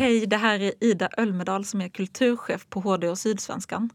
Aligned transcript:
Hej, 0.00 0.26
det 0.26 0.36
här 0.36 0.60
är 0.60 0.72
Ida 0.80 1.08
Ölmedal 1.16 1.64
som 1.64 1.80
är 1.80 1.88
kulturchef 1.88 2.66
på 2.68 2.80
HD 2.80 3.08
och 3.08 3.18
Sydsvenskan. 3.18 3.90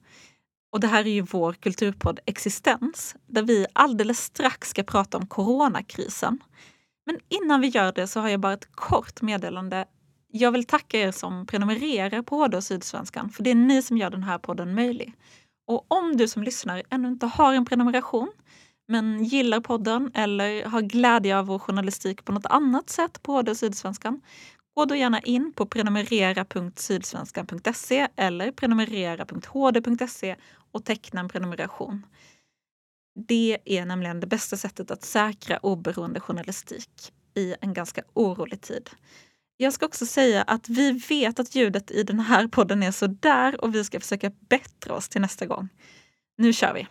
Och 0.72 0.80
det 0.80 0.88
här 0.88 1.08
är 1.08 1.12
ju 1.12 1.22
vår 1.22 1.54
kulturpodd 1.54 2.20
Existens 2.26 3.16
där 3.28 3.44
vi 3.44 3.66
alldeles 3.74 4.20
strax 4.20 4.70
ska 4.70 4.84
prata 4.84 5.18
om 5.18 5.28
coronakrisen. 5.28 6.40
Men 7.06 7.20
innan 7.30 7.62
vi 7.62 7.68
gör 7.68 7.92
det 7.92 8.08
så 8.08 8.20
har 8.20 8.30
jag 8.30 8.40
bara 8.40 8.54
ett 8.54 8.68
kort 8.72 9.22
meddelande. 9.22 9.86
Jag 10.32 10.52
vill 10.52 10.66
tacka 10.66 11.00
er 11.00 11.12
som 11.12 11.46
prenumererar 11.46 12.22
på 12.22 12.36
HD 12.36 12.58
och 12.58 12.64
Sydsvenskan 12.64 13.30
för 13.30 13.44
det 13.44 13.52
är 13.52 13.56
ni 13.56 13.82
som 13.82 13.98
gör 13.98 14.10
den 14.10 14.24
här 14.24 14.38
podden 14.38 14.76
möjlig. 14.76 15.14
Och 15.68 15.86
om 15.88 16.18
du 16.18 16.28
som 16.28 16.44
lyssnar 16.44 16.84
ännu 16.90 17.08
inte 17.08 17.26
har 17.26 17.54
en 17.54 17.66
prenumeration 17.66 18.32
men 18.88 19.24
gillar 19.24 19.60
podden 19.60 20.12
eller 20.14 20.66
har 20.66 20.82
glädje 20.82 21.38
av 21.38 21.46
vår 21.46 21.60
journalistik 21.60 22.26
på 22.26 22.32
något 22.32 22.46
annat 22.46 22.90
sätt 22.90 23.24
på 23.24 23.32
HD 23.32 23.52
och 23.52 23.58
Sydsvenskan 23.58 24.22
Gå 24.76 24.86
då 24.86 24.96
gärna 24.96 25.20
in 25.20 25.54
på 25.54 25.66
prenumerera.sydsvenskan.se 25.66 28.08
eller 28.16 28.52
prenumerera.hd.se 28.52 30.36
och 30.72 30.86
teckna 30.86 31.20
en 31.20 31.30
prenumeration. 31.30 32.06
Det 33.28 33.58
är 33.66 33.86
nämligen 33.86 34.20
det 34.20 34.28
bästa 34.28 34.58
sättet 34.58 34.92
att 34.92 35.04
säkra 35.04 35.58
oberoende 35.58 36.20
journalistik 36.20 37.14
i 37.36 37.56
en 37.62 37.74
ganska 37.74 38.04
orolig 38.14 38.62
tid. 38.62 38.90
Jag 39.58 39.74
ska 39.74 39.86
också 39.86 40.06
säga 40.06 40.42
att 40.42 40.70
vi 40.70 40.92
vet 40.92 41.40
att 41.40 41.56
ljudet 41.56 41.92
i 41.92 42.04
den 42.04 42.20
här 42.20 42.48
podden 42.48 42.84
är 42.84 42.92
så 42.92 43.08
där 43.08 43.64
och 43.64 43.76
vi 43.76 43.84
ska 43.84 44.00
försöka 44.00 44.32
bättra 44.50 44.94
oss 44.94 45.10
till 45.10 45.22
nästa 45.22 45.46
gång. 45.46 45.70
Nu 46.38 46.54
kör 46.54 46.74
vi! 46.74 46.88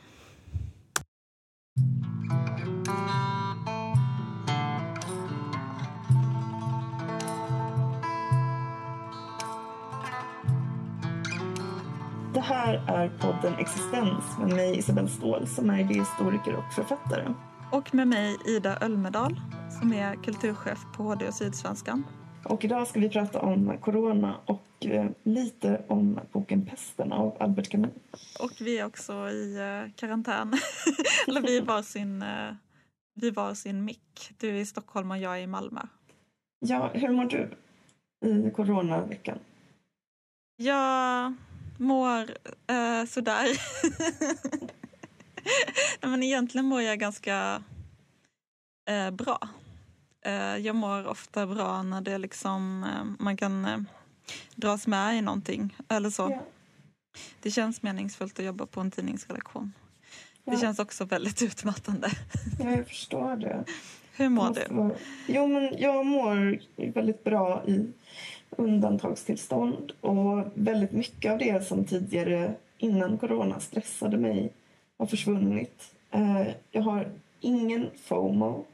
Det 12.34 12.40
här 12.40 12.74
är 12.74 13.08
podden 13.08 13.54
Existens 13.58 14.38
med 14.38 14.48
mig 14.48 14.78
Isabelle 14.78 15.08
Ståhl 15.08 15.46
som 15.46 15.70
är 15.70 15.80
idéhistoriker 15.80 16.56
och 16.56 16.72
författare. 16.72 17.34
Och 17.72 17.94
med 17.94 18.08
mig 18.08 18.36
Ida 18.46 18.78
Ölmedal 18.80 19.40
som 19.80 19.92
är 19.92 20.14
kulturchef 20.14 20.78
på 20.96 21.02
HD 21.02 21.28
och 21.28 21.34
Sydsvenskan. 21.34 22.04
Och 22.44 22.64
idag 22.64 22.86
ska 22.86 23.00
vi 23.00 23.08
prata 23.08 23.40
om 23.40 23.78
corona 23.80 24.36
och 24.46 24.86
eh, 24.86 25.10
lite 25.22 25.84
om 25.88 26.20
boken 26.32 26.66
Pesten 26.66 27.12
av 27.12 27.36
Albert 27.40 27.68
Camus. 27.68 27.92
Och 28.40 28.52
vi 28.60 28.78
är 28.78 28.86
också 28.86 29.12
i 29.12 29.56
eh, 29.56 29.92
karantän. 29.96 30.52
Eller 31.28 31.40
vi 31.40 31.60
var 31.60 31.82
sin, 31.82 32.22
eh, 32.22 32.54
vi 33.14 33.30
var 33.30 33.54
sin 33.54 33.84
mick. 33.84 34.30
Du 34.38 34.48
är 34.48 34.54
i 34.54 34.66
Stockholm 34.66 35.10
och 35.10 35.18
jag 35.18 35.38
är 35.38 35.42
i 35.42 35.46
Malmö. 35.46 35.80
Ja, 36.58 36.90
hur 36.94 37.08
mår 37.08 37.24
du 37.24 37.50
i 38.28 38.50
coronaveckan? 38.50 39.38
Jag 40.56 41.34
mår 41.76 42.30
eh, 42.66 43.04
sådär. 43.08 43.46
Nej, 46.00 46.10
men 46.10 46.22
egentligen 46.22 46.64
mår 46.66 46.82
jag 46.82 46.98
ganska 46.98 47.62
eh, 48.88 49.10
bra. 49.10 49.48
Eh, 50.24 50.56
jag 50.56 50.76
mår 50.76 51.06
ofta 51.06 51.46
bra 51.46 51.82
när 51.82 52.00
det 52.00 52.18
liksom, 52.18 52.84
eh, 52.84 53.04
man 53.24 53.36
kan 53.36 53.64
eh, 53.64 53.78
dras 54.54 54.86
med 54.86 55.16
i 55.18 55.20
någonting 55.20 55.76
eller 55.88 56.10
så. 56.10 56.22
Ja. 56.30 56.42
Det 57.42 57.50
känns 57.50 57.82
meningsfullt 57.82 58.38
att 58.38 58.44
jobba 58.44 58.66
på 58.66 58.80
en 58.80 58.90
tidningsredaktion. 58.90 59.72
Det 60.44 60.52
Ja. 60.52 60.58
känns 60.60 60.78
också 60.78 61.04
väldigt 61.04 61.42
utmattande. 61.42 62.10
Ja, 62.60 62.70
jag 62.70 62.88
förstår 62.88 63.36
det. 63.36 63.64
Hur 64.16 64.28
mår 64.28 64.54
du? 64.54 64.94
Jo, 65.26 65.46
men 65.46 65.74
jag 65.78 66.06
mår 66.06 66.58
väldigt 66.92 67.24
bra 67.24 67.64
i 67.66 67.92
undantagstillstånd 68.56 69.92
och 70.00 70.44
väldigt 70.54 70.92
mycket 70.92 71.32
av 71.32 71.38
det 71.38 71.66
som 71.66 71.84
tidigare 71.84 72.54
innan 72.78 73.18
corona 73.18 73.60
stressade 73.60 74.16
mig 74.16 74.52
har 74.98 75.06
försvunnit. 75.06 75.94
Eh, 76.10 76.46
jag 76.70 76.82
har 76.82 77.08
ingen 77.40 77.90
FOMO. 77.96 78.64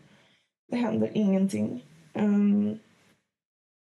Det 0.71 0.77
händer 0.77 1.11
ingenting. 1.15 1.85
Ehm, 2.13 2.79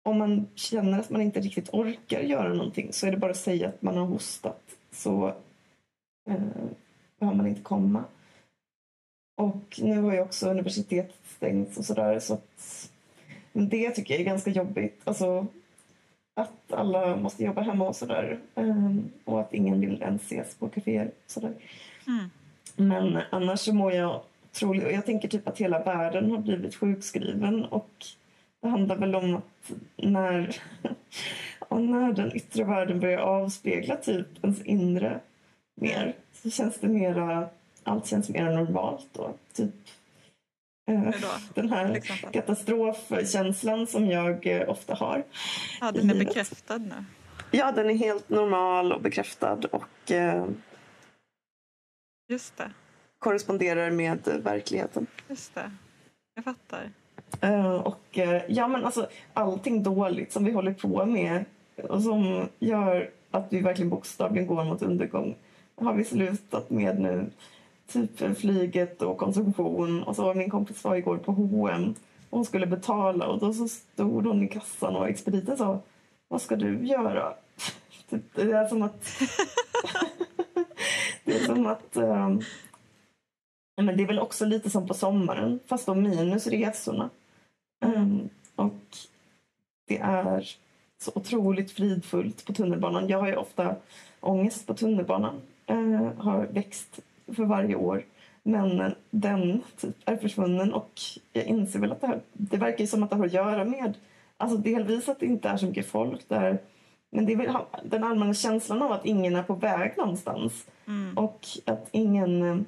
om 0.04 0.18
man 0.18 0.46
känner 0.54 1.00
att 1.00 1.10
man 1.10 1.22
inte 1.22 1.40
riktigt 1.40 1.68
orkar 1.72 2.20
göra 2.20 2.54
någonting 2.54 2.92
så 2.92 3.06
är 3.06 3.10
det 3.10 3.16
bara 3.16 3.30
att 3.30 3.36
säga 3.36 3.68
att 3.68 3.82
man 3.82 3.96
har 3.96 4.06
hostat 4.06 4.62
så 4.92 5.26
eh, 6.28 6.64
behöver 7.18 7.36
man 7.36 7.46
inte 7.46 7.62
komma. 7.62 8.04
Och 9.36 9.80
nu 9.82 10.00
har 10.00 10.12
ju 10.12 10.20
också 10.20 10.50
universitetet 10.50 11.20
stängts 11.36 11.78
och 11.78 11.84
sådär 11.84 12.18
så 12.18 12.34
att 12.34 12.90
men 13.52 13.68
det 13.68 13.90
tycker 13.90 14.14
jag 14.14 14.20
är 14.20 14.24
ganska 14.24 14.50
jobbigt. 14.50 15.00
Alltså 15.04 15.46
att 16.38 16.72
alla 16.72 17.16
måste 17.16 17.44
jobba 17.44 17.60
hemma 17.60 17.88
och 17.88 17.96
sådär. 17.96 18.38
Um, 18.54 19.10
och 19.24 19.40
att 19.40 19.54
ingen 19.54 19.80
vill 19.80 20.02
ens 20.02 20.22
ses 20.22 20.54
på 20.54 20.68
kaféer 20.68 21.06
och 21.06 21.30
sådär. 21.30 21.52
Mm. 22.06 22.30
Men 22.76 23.22
annars 23.30 23.60
så 23.60 23.74
mår 23.74 23.92
jag 23.92 24.20
otroligt... 24.50 24.84
Och 24.84 24.92
jag 24.92 25.06
tänker 25.06 25.28
typ 25.28 25.48
att 25.48 25.58
hela 25.58 25.82
världen 25.82 26.30
har 26.30 26.38
blivit 26.38 26.74
sjukskriven 26.74 27.64
och 27.64 27.90
det 28.60 28.68
handlar 28.68 28.96
väl 28.96 29.14
om 29.14 29.34
att 29.34 29.72
när, 29.96 30.56
och 31.58 31.80
när 31.80 32.12
den 32.12 32.36
yttre 32.36 32.64
världen 32.64 33.00
börjar 33.00 33.18
avspegla 33.18 33.96
typ 33.96 34.26
ens 34.44 34.62
inre 34.62 35.20
mer 35.74 36.14
så 36.32 36.50
känns 36.50 36.78
det 36.80 36.88
mera... 36.88 37.48
Allt 37.82 38.06
känns 38.06 38.28
mer 38.28 38.44
normalt 38.44 39.08
då. 39.12 39.34
Typ? 39.52 39.74
Den 41.54 41.70
här 41.72 41.92
exempel. 41.92 42.32
katastrofkänslan 42.32 43.86
som 43.86 44.06
jag 44.06 44.46
eh, 44.46 44.68
ofta 44.68 44.94
har. 44.94 45.24
Ja, 45.80 45.92
den 45.92 46.10
är 46.10 46.14
bekräftad 46.14 46.78
nu. 46.78 47.04
Ja, 47.50 47.72
den 47.72 47.90
är 47.90 47.94
helt 47.94 48.28
normal 48.28 48.92
och 48.92 49.02
bekräftad 49.02 49.58
och 49.72 50.10
eh, 50.10 50.46
Just 52.28 52.56
det. 52.56 52.70
korresponderar 53.18 53.90
med 53.90 54.28
eh, 54.28 54.34
verkligheten. 54.36 55.06
Just 55.28 55.54
det. 55.54 55.70
Jag 56.34 56.44
fattar. 56.44 56.90
Eh, 57.40 57.74
och 57.74 58.18
eh, 58.18 58.42
ja, 58.48 58.68
men 58.68 58.84
alltså 58.84 59.08
allting 59.34 59.82
dåligt 59.82 60.32
som 60.32 60.44
vi 60.44 60.52
håller 60.52 60.72
på 60.72 61.06
med 61.06 61.44
och 61.88 62.02
som 62.02 62.48
gör 62.58 63.10
att 63.30 63.46
vi 63.50 63.60
verkligen 63.60 63.90
bokstavligen 63.90 64.46
går 64.46 64.64
mot 64.64 64.82
undergång 64.82 65.36
har 65.80 65.94
vi 65.94 66.04
slutat 66.04 66.70
med 66.70 67.00
nu. 67.00 67.26
Typ 67.92 68.38
flyget 68.38 69.02
och 69.02 69.18
konsumtion. 69.18 70.02
Och 70.02 70.16
så 70.16 70.34
min 70.34 70.50
kompis 70.50 70.84
var 70.84 70.96
igår 70.96 71.16
på 71.16 71.32
H&M 71.32 71.94
och 72.30 72.38
hon 72.38 72.44
skulle 72.44 72.66
betala 72.66 73.26
och 73.26 73.38
då 73.38 73.52
så 73.52 73.68
stod 73.68 74.26
hon 74.26 74.42
i 74.42 74.48
kassan 74.48 74.96
och 74.96 75.08
expediten 75.08 75.56
sa 75.56 75.80
Vad 76.28 76.42
ska 76.42 76.56
du 76.56 76.86
göra? 76.86 77.34
Typ, 78.10 78.34
det 78.34 78.42
är 78.42 78.66
som 78.66 78.82
att 78.82 79.04
det 81.24 81.36
är 81.36 81.44
som 81.44 81.66
att 81.66 81.96
Um... 81.96 82.42
men 83.76 83.96
det 83.96 84.02
är 84.02 84.06
väl 84.06 84.18
också 84.18 84.46
lite 84.46 84.70
som 84.70 84.86
på 84.86 84.94
sommaren 84.94 85.60
fast 85.66 85.86
då 85.86 85.94
minus 85.94 86.46
resorna. 86.46 87.10
Um, 87.84 87.92
ehm, 87.94 88.28
och 88.56 88.96
det 89.88 89.98
är 89.98 90.48
så 90.98 91.12
otroligt 91.14 91.70
fridfullt 91.70 92.44
på 92.44 92.52
tunnelbanan. 92.52 93.08
Jag 93.08 93.18
har 93.18 93.28
ju 93.28 93.36
ofta 93.36 93.76
ångest 94.20 94.66
på 94.66 94.74
tunnelbanan. 94.74 95.40
Uh, 95.70 96.12
har 96.18 96.46
växt 96.46 97.00
för 97.32 97.44
varje 97.44 97.74
år. 97.74 98.04
Men 98.42 98.94
den 99.10 99.62
typ 99.76 99.96
är 100.04 100.16
försvunnen 100.16 100.72
och 100.72 101.00
jag 101.32 101.44
inser 101.44 101.78
väl 101.78 101.92
att 101.92 102.00
det 102.00 102.06
här, 102.06 102.20
det 102.32 102.56
verkar 102.56 102.86
som 102.86 103.02
att 103.02 103.10
det 103.10 103.16
har 103.16 103.26
att 103.26 103.32
göra 103.32 103.64
med, 103.64 103.94
alltså 104.36 104.58
delvis 104.58 105.08
att 105.08 105.20
det 105.20 105.26
inte 105.26 105.48
är 105.48 105.56
så 105.56 105.66
mycket 105.66 105.86
folk 105.86 106.28
där. 106.28 106.58
Men 107.10 107.26
det 107.26 107.32
är 107.32 107.36
väl 107.36 107.56
den 107.84 108.04
allmänna 108.04 108.34
känslan 108.34 108.82
av 108.82 108.92
att 108.92 109.06
ingen 109.06 109.36
är 109.36 109.42
på 109.42 109.54
väg 109.54 109.96
någonstans. 109.96 110.66
Mm. 110.86 111.18
Och 111.18 111.46
att 111.64 111.88
ingen 111.92 112.64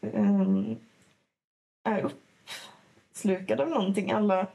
em, 0.00 0.76
är 1.84 2.10
uppslukad 3.12 3.60
av 3.60 3.68
någonting. 3.68 4.12
Alla... 4.12 4.46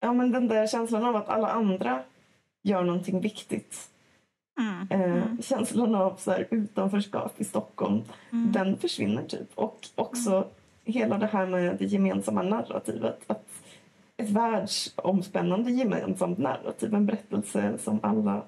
Ja, 0.00 0.12
men 0.12 0.32
den 0.32 0.48
där 0.48 0.66
känslan 0.66 1.04
av 1.04 1.16
att 1.16 1.28
alla 1.28 1.48
andra 1.48 2.02
gör 2.62 2.84
någonting 2.84 3.20
viktigt. 3.20 3.90
Mm. 4.58 4.86
Eh, 4.90 5.00
Mm. 5.22 5.42
Känslan 5.42 5.94
av 5.94 6.16
så 6.16 6.30
här, 6.30 6.46
utanförskap 6.50 7.40
i 7.40 7.44
Stockholm, 7.44 8.02
Mm. 8.32 8.52
den 8.52 8.76
försvinner 8.76 9.22
typ. 9.22 9.48
Och 9.54 9.86
också 9.94 10.44
hela 10.84 11.18
det 11.18 11.26
här 11.26 11.46
med 11.46 11.76
det 11.78 11.84
gemensamma 11.84 12.42
narrativet. 12.42 13.20
Att 13.26 13.48
ett 14.16 14.30
världsomspännande 14.30 15.70
gemensamt 15.70 16.38
narrativ, 16.38 16.94
en 16.94 17.06
berättelse 17.06 17.78
som 17.78 17.98
alla 18.02 18.42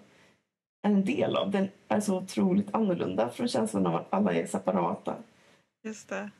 är 0.82 0.90
en 0.90 1.04
del 1.04 1.36
av. 1.36 1.50
Den 1.50 1.68
är 1.88 2.00
så 2.00 2.16
otroligt 2.18 2.74
annorlunda 2.74 3.28
från 3.28 3.48
känslan 3.48 3.86
av 3.86 3.94
att 3.96 4.06
alla 4.10 4.32
är 4.32 4.46
separata. 4.46 5.14
Just 5.84 6.08
det. 6.08 6.30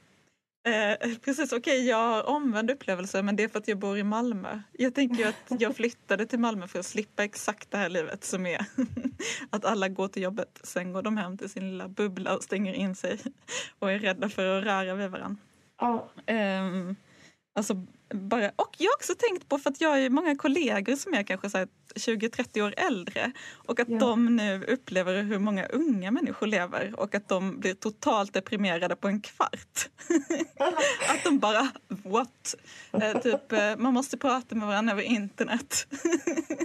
Eh, 0.62 1.18
precis, 1.24 1.52
okej 1.52 1.88
jag 1.88 1.96
har 1.96 2.28
omvänd 2.28 2.70
upplevelse 2.70 3.22
men 3.22 3.36
det 3.36 3.42
är 3.42 3.48
för 3.48 3.58
att 3.58 3.68
jag 3.68 3.78
bor 3.78 3.98
i 3.98 4.02
Malmö. 4.02 4.60
Jag 4.72 4.94
tänker 4.94 5.28
att 5.28 5.60
jag 5.60 5.76
flyttade 5.76 6.26
till 6.26 6.38
Malmö 6.38 6.68
för 6.68 6.78
att 6.78 6.86
slippa 6.86 7.24
exakt 7.24 7.70
det 7.70 7.78
här 7.78 7.88
livet 7.88 8.24
som 8.24 8.46
är 8.46 8.66
att 9.50 9.64
alla 9.64 9.88
går 9.88 10.08
till 10.08 10.22
jobbet, 10.22 10.60
sen 10.62 10.92
går 10.92 11.02
de 11.02 11.16
hem 11.16 11.38
till 11.38 11.50
sin 11.50 11.70
lilla 11.70 11.88
bubbla 11.88 12.36
och 12.36 12.42
stänger 12.42 12.72
in 12.72 12.94
sig 12.94 13.18
och 13.78 13.92
är 13.92 13.98
rädda 13.98 14.28
för 14.28 14.58
att 14.58 14.64
röra 14.64 14.94
vid 14.94 15.10
varandra. 15.10 15.36
Ja, 15.80 16.08
Ehm, 16.26 16.96
alltså 17.54 17.86
bara, 18.14 18.50
och 18.56 18.76
jag 18.78 18.90
har 18.90 18.96
också 18.96 19.14
tänkt 19.14 19.48
på, 19.48 19.58
för 19.58 19.70
att 19.70 19.80
jag 19.80 19.88
har 19.88 20.08
många 20.08 20.36
kollegor 20.36 20.96
som 20.96 21.14
är 21.14 21.22
kanske 21.22 21.48
20-30 21.94 22.62
år 22.62 22.74
äldre 22.76 23.32
och 23.66 23.80
att 23.80 23.88
ja. 23.88 23.98
de 23.98 24.36
nu 24.36 24.64
upplever 24.64 25.22
hur 25.22 25.38
många 25.38 25.66
unga 25.66 26.10
människor 26.10 26.46
lever 26.46 26.94
och 26.96 27.14
att 27.14 27.28
de 27.28 27.60
blir 27.60 27.74
totalt 27.74 28.32
deprimerade 28.32 28.96
på 28.96 29.08
en 29.08 29.20
kvart. 29.20 29.88
att 31.08 31.24
de 31.24 31.38
bara, 31.38 31.68
what? 31.88 32.54
Eh, 32.92 33.20
typ, 33.20 33.52
eh, 33.52 33.76
man 33.76 33.94
måste 33.94 34.18
prata 34.18 34.54
med 34.54 34.68
varandra 34.68 34.92
över 34.92 35.02
internet. 35.02 35.86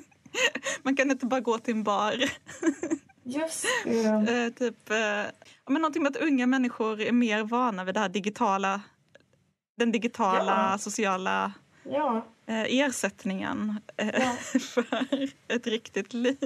man 0.83 0.95
kan 0.95 1.12
inte 1.12 1.25
bara 1.25 1.39
gå 1.39 1.57
till 1.57 1.74
en 1.74 1.83
bar. 1.83 2.24
Just 3.25 3.65
det. 3.83 4.06
Eh, 4.06 4.50
typ, 4.53 4.89
eh, 4.89 5.24
men 5.68 5.81
någonting 5.81 6.03
med 6.03 6.15
att 6.15 6.21
unga 6.21 6.48
människor 6.48 7.01
är 7.01 7.12
mer 7.12 7.44
vana 7.44 7.83
vid 7.83 7.94
det 7.94 8.00
här 8.00 8.09
digitala 8.09 8.81
den 9.75 9.92
digitala 9.92 10.72
ja. 10.72 10.77
sociala 10.77 11.54
ja. 11.83 12.25
eh, 12.48 12.80
ersättningen 12.80 13.80
eh, 13.98 14.07
ja. 14.07 14.60
för 14.60 14.86
ett 15.48 15.68
riktigt 15.68 16.13
liv. 16.13 16.38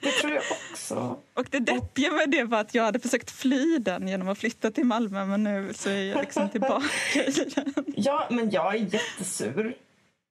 Det 0.00 0.10
tror 0.10 0.32
jag 0.32 0.42
också. 0.70 1.18
Och 1.34 1.46
det 1.50 1.58
deppiga 1.58 2.12
med 2.12 2.30
det 2.30 2.44
var 2.44 2.60
att 2.60 2.74
jag 2.74 2.84
hade 2.84 2.98
försökt 2.98 3.30
fly 3.30 3.78
den 3.78 4.08
genom 4.08 4.28
att 4.28 4.38
flytta 4.38 4.70
till 4.70 4.84
Malmö 4.84 5.24
men 5.24 5.44
nu 5.44 5.72
så 5.74 5.88
är 5.90 6.02
jag 6.02 6.20
liksom 6.20 6.48
tillbaka 6.48 7.24
i 7.26 7.30
den. 7.54 7.74
Ja, 7.96 8.26
men 8.30 8.50
jag 8.50 8.74
är 8.74 8.78
jättesur 8.78 9.76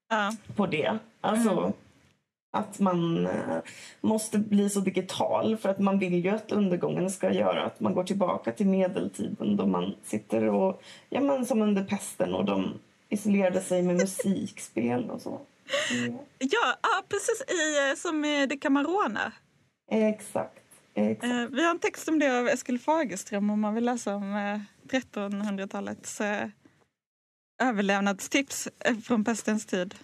ja. 0.09 0.33
på 0.55 0.65
det. 0.65 0.97
Alltså, 1.21 1.51
mm. 1.51 1.73
Att 2.51 2.79
man 2.79 3.27
eh, 3.27 3.57
måste 4.01 4.37
bli 4.37 4.69
så 4.69 4.79
digital 4.79 5.57
för 5.57 5.69
att 5.69 5.79
man 5.79 5.99
vill 5.99 6.25
ju 6.25 6.29
att 6.29 6.51
undergången 6.51 7.09
ska 7.09 7.31
göra 7.31 7.63
att 7.63 7.79
man 7.79 7.93
går 7.93 8.03
tillbaka 8.03 8.51
till 8.51 8.67
medeltiden 8.67 9.55
då 9.55 9.65
man 9.65 9.95
sitter 10.03 10.43
och, 10.43 10.81
ja 11.09 11.21
men 11.21 11.45
som 11.45 11.61
under 11.61 11.83
pesten 11.83 12.33
och 12.33 12.45
de 12.45 12.73
isolerade 13.09 13.61
sig 13.61 13.83
med 13.83 13.95
musikspel 13.95 15.09
och 15.09 15.21
så. 15.21 15.41
Mm. 15.91 16.13
Ja, 16.37 16.75
ja, 16.81 17.03
precis 17.09 17.43
i, 17.47 17.89
eh, 17.89 17.95
som 17.95 18.25
i 18.25 18.45
Det 18.45 18.57
Camarone. 18.57 19.31
Exakt. 19.91 20.63
Exakt. 20.93 21.23
Eh, 21.23 21.47
vi 21.49 21.63
har 21.63 21.71
en 21.71 21.79
text 21.79 22.07
om 22.09 22.19
det 22.19 22.39
av 22.39 22.47
Eskil 22.47 22.79
Fagerström 22.79 23.49
om 23.49 23.61
man 23.61 23.75
vill 23.75 23.85
läsa 23.85 24.15
om 24.15 24.59
1300-talets 24.89 26.21
överlevnadstips 27.63 28.67
från 29.03 29.23
pestens 29.23 29.65
tid. 29.65 29.95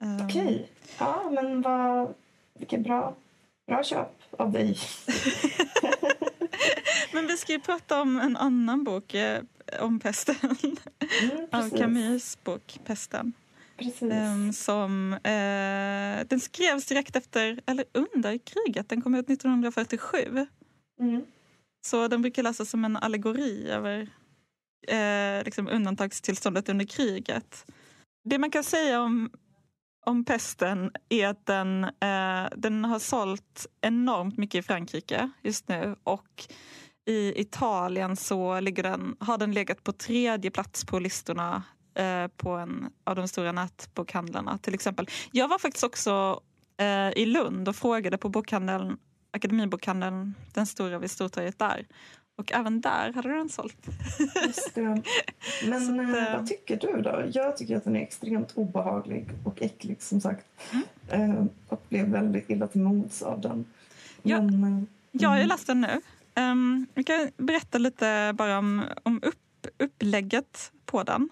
Okej. 0.00 0.24
Okay. 0.24 0.66
Ja, 0.98 1.30
men 1.30 1.62
vad... 1.62 2.14
Vilket 2.58 2.80
bra, 2.80 3.16
bra 3.66 3.82
köp 3.84 4.08
av 4.30 4.52
dig. 4.52 4.78
men 7.12 7.26
vi 7.26 7.36
ska 7.36 7.52
ju 7.52 7.60
prata 7.60 8.00
om 8.00 8.20
en 8.20 8.36
annan 8.36 8.84
bok 8.84 9.14
eh, 9.14 9.42
om 9.80 10.00
pesten. 10.00 10.34
Mm, 10.42 11.48
av 11.52 11.78
Camus 11.78 12.38
bok 12.44 12.80
Pesten. 12.84 13.32
Um, 14.00 14.52
som, 14.52 15.12
eh, 15.12 16.26
den 16.26 16.40
skrevs 16.40 16.86
direkt 16.86 17.16
efter, 17.16 17.60
eller 17.66 17.84
under 17.92 18.38
kriget. 18.38 18.88
Den 18.88 19.02
kom 19.02 19.14
ut 19.14 19.30
1947. 19.30 20.46
Mm. 21.00 21.22
Så 21.86 22.08
den 22.08 22.22
brukar 22.22 22.42
läsas 22.42 22.70
som 22.70 22.84
en 22.84 22.96
allegori 22.96 23.70
över 23.70 24.08
eh, 24.88 25.44
liksom 25.44 25.68
undantagstillståndet 25.68 26.68
under 26.68 26.84
kriget. 26.84 27.66
Det 28.24 28.38
man 28.38 28.50
kan 28.50 28.64
säga 28.64 29.02
om 29.02 29.30
om 30.06 30.24
pesten 30.24 30.90
är 31.08 31.28
att 31.28 31.46
den, 31.46 31.84
eh, 31.84 32.48
den 32.56 32.84
har 32.84 32.98
sålt 32.98 33.66
enormt 33.80 34.36
mycket 34.36 34.58
i 34.58 34.62
Frankrike 34.62 35.30
just 35.42 35.68
nu 35.68 35.96
och 36.04 36.46
i 37.06 37.40
Italien 37.40 38.16
så 38.16 38.60
ligger 38.60 38.82
den, 38.82 39.16
har 39.20 39.38
den 39.38 39.52
legat 39.52 39.84
på 39.84 39.92
tredje 39.92 40.50
plats 40.50 40.84
på 40.84 40.98
listorna 40.98 41.62
eh, 41.94 42.26
på 42.26 42.50
en 42.50 42.90
av 43.04 43.16
de 43.16 43.28
stora 43.28 43.52
nätbokhandlarna 43.52 44.58
till 44.58 44.74
exempel. 44.74 45.06
Jag 45.32 45.48
var 45.48 45.58
faktiskt 45.58 45.84
också 45.84 46.40
eh, 46.76 47.10
i 47.10 47.26
Lund 47.26 47.68
och 47.68 47.76
frågade 47.76 48.18
på 48.18 48.28
bokhandeln, 48.28 48.98
Akademibokhandeln, 49.30 50.34
den 50.54 50.66
stora 50.66 50.98
vid 50.98 51.10
Stortorget 51.10 51.58
där 51.58 51.86
och 52.40 52.52
även 52.52 52.80
där 52.80 53.12
hade 53.12 53.28
den 53.28 53.48
sålt. 53.48 53.86
Just 54.46 54.74
det. 54.74 54.80
Men 55.68 56.00
att, 56.00 56.28
eh, 56.28 56.36
vad 56.36 56.46
tycker 56.46 56.76
du 56.76 57.02
då? 57.02 57.22
Jag 57.32 57.56
tycker 57.56 57.76
att 57.76 57.84
den 57.84 57.96
är 57.96 58.00
extremt 58.00 58.52
obehaglig 58.54 59.28
och 59.44 59.62
äcklig 59.62 60.02
som 60.02 60.20
sagt. 60.20 60.46
Mm. 60.72 61.30
Eh, 61.30 61.44
och 61.68 61.84
blev 61.88 62.06
väldigt 62.06 62.50
illa 62.50 62.66
till 62.66 62.80
mods 62.80 63.22
av 63.22 63.40
den. 63.40 63.64
Ja, 64.22 64.42
Men, 64.42 64.86
jag 65.12 65.28
har 65.28 65.36
ju 65.36 65.42
mm. 65.42 65.48
läst 65.48 65.66
den 65.66 65.80
nu. 65.80 66.00
Um, 66.42 66.86
jag 66.94 67.06
kan 67.06 67.30
berätta 67.36 67.78
lite 67.78 68.32
bara 68.38 68.58
om, 68.58 68.84
om 69.02 69.20
upp, 69.22 69.66
upplägget 69.78 70.72
på 70.86 71.02
den. 71.02 71.28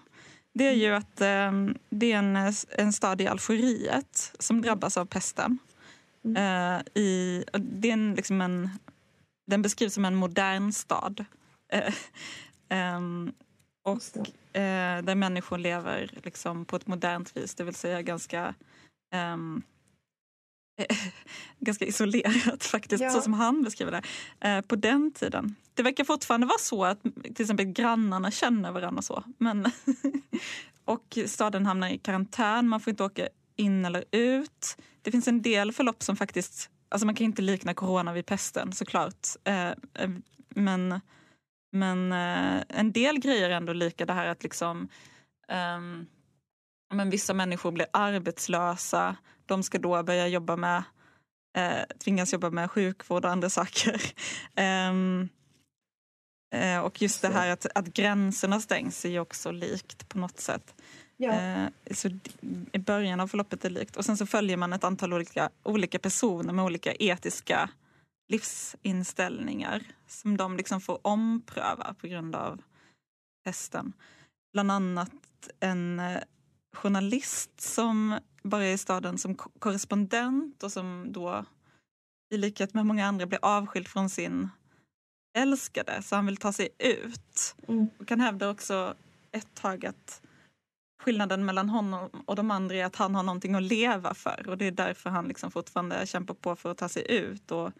Det 0.53 0.67
är 0.67 0.73
ju 0.73 0.95
att 0.95 1.21
um, 1.21 1.77
det 1.89 2.11
är 2.11 2.17
en, 2.17 2.53
en 2.77 2.93
stad 2.93 3.21
i 3.21 3.27
Algeriet 3.27 4.35
som 4.39 4.61
drabbas 4.61 4.97
av 4.97 5.05
pesten. 5.05 5.57
Mm. 6.25 6.43
Uh, 6.43 6.81
i, 6.93 7.43
det 7.53 7.89
är 7.89 7.93
en, 7.93 8.15
liksom 8.15 8.41
en 8.41 8.69
den 9.49 9.61
beskrivs 9.61 9.93
som 9.93 10.05
en 10.05 10.15
modern 10.15 10.71
stad. 10.71 11.25
um, 12.97 13.33
och 13.83 14.17
eh, 14.55 15.03
där 15.03 15.15
människor 15.15 15.57
lever 15.57 16.11
liksom 16.23 16.65
på 16.65 16.75
ett 16.75 16.87
modernt 16.87 17.37
vis, 17.37 17.55
det 17.55 17.63
vill 17.63 17.75
säga 17.75 18.01
ganska 18.01 18.55
um, 19.33 19.63
ganska 21.59 21.85
isolerat 21.85 22.63
faktiskt, 22.63 23.03
ja. 23.03 23.09
så 23.09 23.21
som 23.21 23.33
han 23.33 23.63
beskriver 23.63 23.91
det. 23.91 24.01
Eh, 24.49 24.61
på 24.61 24.75
den 24.75 25.11
tiden. 25.11 25.55
Det 25.73 25.83
verkar 25.83 26.03
fortfarande 26.03 26.47
vara 26.47 26.59
så 26.59 26.85
att 26.85 27.01
till 27.01 27.41
exempel 27.41 27.65
grannarna 27.65 28.31
känner 28.31 28.71
varandra 28.71 29.01
så. 29.01 29.23
Men 29.37 29.71
och 30.85 31.17
staden 31.25 31.65
hamnar 31.65 31.89
i 31.89 31.97
karantän, 31.97 32.67
man 32.67 32.79
får 32.79 32.91
inte 32.91 33.03
åka 33.03 33.27
in 33.55 33.85
eller 33.85 34.03
ut. 34.11 34.77
Det 35.01 35.11
finns 35.11 35.27
en 35.27 35.41
del 35.41 35.71
förlopp 35.71 36.03
som 36.03 36.15
faktiskt 36.15 36.69
Alltså 36.89 37.05
man 37.05 37.15
kan 37.15 37.25
inte 37.25 37.41
likna 37.41 37.73
corona 37.73 38.13
vid 38.13 38.25
pesten 38.25 38.71
såklart. 38.73 39.27
Eh, 39.43 39.69
eh, 39.69 40.09
men 40.49 41.01
men 41.71 42.11
eh, 42.11 42.63
en 42.69 42.91
del 42.91 43.19
grejer 43.19 43.49
är 43.49 43.53
ändå 43.53 43.73
lika. 43.73 44.05
Det 44.05 44.13
här 44.13 44.27
att 44.27 44.43
liksom, 44.43 44.89
um, 45.77 46.07
men 46.93 47.09
vissa 47.09 47.33
människor 47.33 47.71
blir 47.71 47.87
arbetslösa. 47.93 49.15
De 49.45 49.63
ska 49.63 49.77
då 49.77 50.03
börja 50.03 50.27
jobba 50.27 50.55
med, 50.55 50.83
tvingas 52.03 52.33
jobba 52.33 52.49
med 52.49 52.71
sjukvård 52.71 53.25
och 53.25 53.31
andra 53.31 53.49
saker. 53.49 54.01
um, 54.89 55.29
eh, 56.55 56.79
och 56.79 57.01
just 57.01 57.21
det 57.21 57.27
här 57.27 57.49
att, 57.49 57.65
att 57.75 57.87
gränserna 57.87 58.59
stängs 58.59 59.05
är 59.05 59.09
ju 59.09 59.19
också 59.19 59.51
likt 59.51 60.09
på 60.09 60.19
något 60.19 60.39
sätt. 60.39 60.78
Ja. 61.21 61.31
Eh, 61.31 61.69
så 61.91 62.09
I 62.71 62.79
början 62.79 63.19
av 63.19 63.27
förloppet 63.27 63.65
är 63.65 63.69
likt. 63.69 63.97
Och 63.97 64.05
sen 64.05 64.17
så 64.17 64.25
följer 64.25 64.57
man 64.57 64.73
ett 64.73 64.83
antal 64.83 65.13
olika, 65.13 65.49
olika 65.63 65.99
personer 65.99 66.53
med 66.53 66.65
olika 66.65 66.93
etiska 66.93 67.69
livsinställningar 68.27 69.83
som 70.07 70.37
de 70.37 70.57
liksom 70.57 70.81
får 70.81 70.99
ompröva 71.01 71.95
på 72.01 72.07
grund 72.07 72.35
av 72.35 72.61
testen. 73.45 73.93
Bland 74.53 74.71
annat 74.71 75.49
en 75.59 75.99
eh, 75.99 76.17
journalist 76.73 77.61
som 77.61 78.19
bara 78.43 78.63
är 78.63 78.73
i 78.73 78.77
staden 78.77 79.17
som 79.17 79.35
korrespondent 79.35 80.63
och 80.63 80.71
som 80.71 81.07
då 81.09 81.45
i 82.33 82.37
likhet 82.37 82.73
med 82.73 82.85
många 82.85 83.07
andra 83.07 83.25
blir 83.25 83.39
avskild 83.41 83.87
från 83.87 84.09
sin 84.09 84.49
älskade 85.37 86.01
så 86.03 86.15
han 86.15 86.25
vill 86.25 86.37
ta 86.37 86.53
sig 86.53 86.69
ut. 86.79 87.55
Mm. 87.67 87.87
Och 87.99 88.09
han 88.09 88.19
hävdar 88.19 88.51
också 88.51 88.95
ett 89.31 89.53
tag 89.53 89.85
att 89.85 90.21
skillnaden 90.99 91.45
mellan 91.45 91.69
honom 91.69 92.09
och 92.25 92.35
de 92.35 92.51
andra 92.51 92.75
är 92.75 92.85
att 92.85 92.95
han 92.95 93.15
har 93.15 93.23
någonting 93.23 93.55
att 93.55 93.63
leva 93.63 94.13
för 94.13 94.49
och 94.49 94.57
det 94.57 94.65
är 94.65 94.71
därför 94.71 95.09
han 95.09 95.27
liksom 95.27 95.51
fortfarande 95.51 96.07
kämpar 96.07 96.33
på 96.33 96.55
för 96.55 96.71
att 96.71 96.77
ta 96.77 96.89
sig 96.89 97.11
ut. 97.11 97.51
Och, 97.51 97.71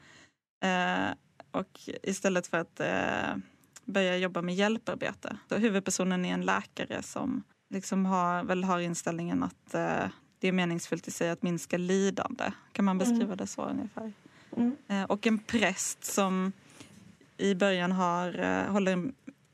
eh, 0.67 1.09
och 1.51 1.79
istället 2.03 2.47
för 2.47 2.57
att 2.57 2.79
eh, 2.79 3.37
börja 3.85 4.17
jobba 4.17 4.41
med 4.41 4.55
hjälparbete. 4.55 5.37
Så 5.49 5.57
huvudpersonen 5.57 6.25
är 6.25 6.33
en 6.33 6.41
läkare 6.41 7.03
som 7.03 7.43
liksom 7.69 8.05
har, 8.05 8.43
väl 8.43 8.63
har 8.63 8.79
inställningen 8.79 9.43
att 9.43 9.73
eh, 9.73 10.07
det 10.39 10.47
är 10.47 10.51
meningsfullt 10.51 11.07
i 11.07 11.11
sig 11.11 11.29
att 11.29 11.41
minska 11.41 11.77
lidande. 11.77 12.51
Kan 12.71 12.85
man 12.85 12.97
beskriva 12.97 13.23
mm. 13.23 13.37
det 13.37 13.47
så 13.47 13.65
ungefär? 13.65 14.13
Mm. 14.57 14.75
Eh, 14.87 15.03
och 15.03 15.27
en 15.27 15.39
präst 15.39 16.03
som 16.03 16.51
i 17.37 17.55
början 17.55 17.91
har, 17.91 18.39
eh, 18.39 18.71
håller 18.71 19.11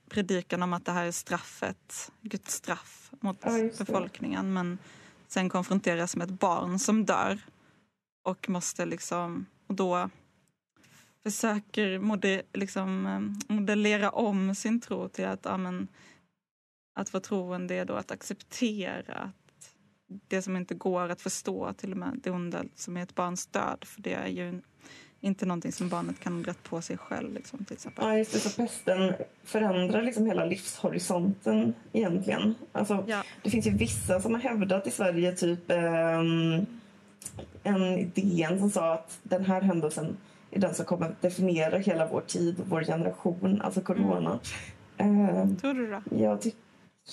predikan 0.09 0.63
om 0.63 0.73
att 0.73 0.85
det 0.85 0.91
här 0.91 1.05
är 1.05 1.11
straffet, 1.11 2.11
Guds 2.21 2.53
straff 2.53 3.11
mot 3.19 3.37
ja, 3.41 3.69
befolkningen. 3.77 4.53
Men 4.53 4.77
sen 5.27 5.49
konfronteras 5.49 6.15
med 6.15 6.31
ett 6.31 6.39
barn 6.39 6.79
som 6.79 7.05
dör 7.05 7.39
och 8.23 8.49
måste 8.49 8.85
liksom, 8.85 9.45
och 9.67 9.75
då 9.75 10.09
försöker 11.23 11.99
mode, 11.99 12.41
liksom, 12.53 13.05
eh, 13.05 13.55
modellera 13.55 14.09
om 14.09 14.55
sin 14.55 14.81
tro 14.81 15.09
till 15.09 15.25
att, 15.25 15.45
ja, 15.45 15.57
men, 15.57 15.87
att 16.95 17.13
vara 17.13 17.23
troende 17.23 17.75
är 17.75 17.85
då 17.85 17.93
att 17.93 18.11
acceptera 18.11 19.19
att 19.21 19.75
det 20.27 20.41
som 20.41 20.57
inte 20.57 20.75
går 20.75 21.09
att 21.09 21.21
förstå, 21.21 21.73
till 21.73 21.91
och 21.91 21.97
med 21.97 22.19
det 22.23 22.31
onda 22.31 22.63
som 22.75 22.97
är 22.97 23.03
ett 23.03 23.15
barns 23.15 23.47
död, 23.47 23.83
för 23.85 24.01
det 24.01 24.13
är 24.13 24.27
ju 24.27 24.61
inte 25.25 25.45
någonting 25.45 25.71
som 25.71 25.89
barnet 25.89 26.19
kan 26.19 26.43
dra 26.43 26.53
på 26.69 26.81
sig 26.81 26.97
själv. 26.97 27.33
Liksom, 27.33 27.65
till 27.65 27.73
exempel. 27.73 28.05
Ja, 28.05 28.17
just 28.17 28.33
det. 28.33 28.39
Så 28.39 28.61
pesten 28.61 29.13
förändrar 29.43 30.01
liksom 30.01 30.25
hela 30.25 30.45
livshorisonten 30.45 31.73
egentligen. 31.93 32.55
Alltså, 32.71 33.03
Ja. 33.07 33.23
Det 33.43 33.49
finns 33.49 33.67
ju 33.67 33.71
vissa 33.71 34.21
som 34.21 34.33
har 34.33 34.41
hävdat 34.41 34.87
i 34.87 34.91
Sverige 34.91 35.31
typ 35.31 35.71
ehm, 35.71 36.65
en 37.63 37.83
idén 37.83 38.59
som 38.59 38.69
sa 38.69 38.93
att 38.93 39.19
den 39.23 39.45
här 39.45 39.61
händelsen 39.61 40.17
är 40.51 40.59
den 40.59 40.73
som 40.75 40.85
kommer 40.85 41.05
att 41.05 41.21
definiera 41.21 41.77
hela 41.77 42.07
vår 42.07 42.21
tid 42.21 42.59
och 42.59 42.67
vår 42.67 42.83
generation, 42.83 43.61
alltså 43.61 43.81
corona. 43.81 44.39
Ehm, 44.97 45.55
Tror 45.55 45.73
du 45.73 45.87
det? 45.87 46.01
jag 46.17 46.39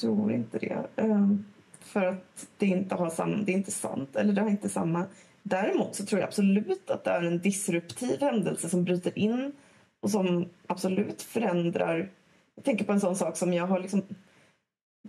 tror 0.01 0.33
inte 0.33 0.59
det. 0.59 0.87
Ehm, 0.97 1.45
för 1.81 2.07
att 2.07 2.47
det 2.59 2.67
inte, 2.67 2.95
har 2.95 3.11
sam- 3.11 3.45
det 3.45 3.53
är 3.53 3.57
inte 3.57 3.71
sant, 3.71 4.17
eller 4.17 4.33
det 4.33 4.41
har 4.41 4.49
inte 4.51 4.69
samma... 4.69 5.05
Däremot 5.43 5.95
så 5.95 6.07
tror 6.07 6.21
jag 6.21 6.29
absolut 6.29 6.91
att 6.91 7.05
det 7.05 7.11
är 7.11 7.23
en 7.23 7.39
disruptiv 7.39 8.21
händelse 8.21 8.69
som 8.69 8.85
bryter 8.85 9.19
in 9.19 9.53
och 10.01 10.11
som 10.11 10.49
absolut 10.67 11.23
förändrar. 11.23 12.11
Jag 12.55 12.65
tänker 12.65 12.85
på 12.85 12.93
en 12.93 13.01
sån 13.01 13.17
sak 13.17 13.37
som 13.37 13.55
jag 13.55 13.67
har 13.67 13.81
liksom 13.81 14.03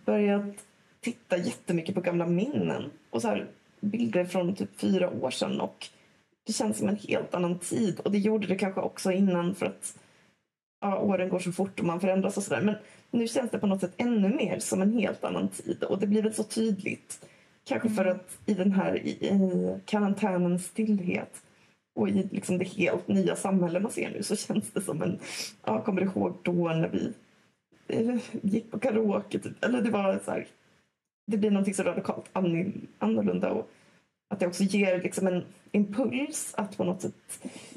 börjat 0.05 0.65
titta 1.01 1.37
jättemycket 1.37 1.95
på 1.95 2.01
gamla 2.01 2.25
minnen 2.25 2.91
och 3.09 3.21
så 3.21 3.27
här 3.27 3.47
bilder 3.79 4.25
från 4.25 4.55
typ 4.55 4.79
fyra 4.79 5.09
år 5.09 5.31
sedan 5.31 5.61
och 5.61 5.87
det 6.45 6.53
känns 6.53 6.77
som 6.77 6.89
en 6.89 6.95
helt 6.95 7.33
annan 7.33 7.59
tid 7.59 7.99
och 7.99 8.11
det 8.11 8.17
gjorde 8.17 8.47
det 8.47 8.55
kanske 8.55 8.81
också 8.81 9.11
innan 9.11 9.55
för 9.55 9.65
att 9.65 9.99
ja, 10.81 10.97
åren 10.97 11.29
går 11.29 11.39
så 11.39 11.51
fort 11.51 11.79
och 11.79 11.85
man 11.85 11.99
förändras 11.99 12.37
och 12.37 12.43
sådär. 12.43 12.61
Men 12.61 12.75
nu 13.11 13.27
känns 13.27 13.51
det 13.51 13.59
på 13.59 13.67
något 13.67 13.81
sätt 13.81 13.93
ännu 13.97 14.29
mer 14.29 14.59
som 14.59 14.81
en 14.81 14.93
helt 14.93 15.23
annan 15.23 15.47
tid 15.47 15.83
och 15.83 15.99
det 15.99 16.07
blir 16.07 16.23
väl 16.23 16.33
så 16.33 16.43
tydligt. 16.43 17.25
Kanske 17.65 17.89
för 17.89 18.05
att 18.05 18.37
i 18.45 18.53
den 18.53 18.71
här 18.71 18.95
i, 18.95 19.09
i 19.09 19.79
karantänens 19.85 20.65
stillhet 20.65 21.43
och 21.95 22.09
i 22.09 22.27
liksom 22.31 22.57
det 22.57 22.65
helt 22.67 23.07
nya 23.07 23.35
samhälle 23.35 23.79
man 23.79 23.91
ser 23.91 24.09
nu 24.09 24.23
så 24.23 24.35
känns 24.35 24.71
det 24.71 24.81
som 24.81 25.01
en... 25.01 25.19
Ja, 25.65 25.81
kommer 25.81 26.01
du 26.01 26.07
ihåg 26.07 26.37
då 26.43 26.67
när 26.69 26.87
vi 26.89 27.13
eh, 27.87 28.15
gick 28.41 28.71
på 28.71 28.79
karaoke? 28.79 29.39
Typ. 29.39 29.63
Eller 29.65 29.81
det 29.81 29.89
var 29.91 30.19
så 30.25 30.31
här, 30.31 30.47
Det 31.27 31.37
blir 31.37 31.51
någonting 31.51 31.73
så 31.73 31.83
radikalt 31.83 32.29
ann- 32.33 32.87
annorlunda 32.99 33.51
och 33.51 33.69
att 34.29 34.39
det 34.39 34.47
också 34.47 34.63
ger 34.63 35.01
liksom 35.01 35.27
en 35.27 35.43
impuls 35.71 36.53
att 36.57 36.77
på 36.77 36.83
något 36.83 37.01
sätt 37.01 37.13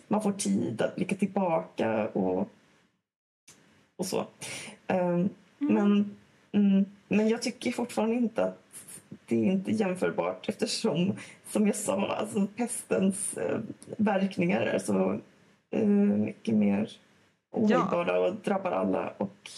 man 0.09 0.23
får 0.23 0.33
tid 0.33 0.83
att 0.83 0.97
blicka 0.97 1.14
tillbaka 1.16 2.09
och, 2.09 2.49
och 3.97 4.07
så. 4.07 4.26
Ehm, 4.87 5.28
Men, 5.59 6.16
mm, 6.52 6.85
men 7.09 7.28
jag 7.28 7.43
tycker 7.43 7.73
fortfarande 7.73 8.14
inte 8.14 8.45
att 8.45 8.65
det 9.26 9.35
är 9.49 9.52
inte 9.52 9.71
jämförbart 9.73 10.49
eftersom, 10.49 11.16
som 11.50 11.66
jag 11.66 11.76
sa, 11.76 12.06
alltså 12.06 12.47
pestens 12.47 13.37
eh, 13.37 13.59
verkningar 13.99 14.61
är 14.61 14.78
så 14.78 15.21
eh, 15.71 15.87
mycket 15.88 16.54
mer 16.54 16.90
ohållbara 17.52 18.21
och 18.21 18.35
drabbar 18.45 18.71
alla. 18.73 19.12
Och, 19.18 19.50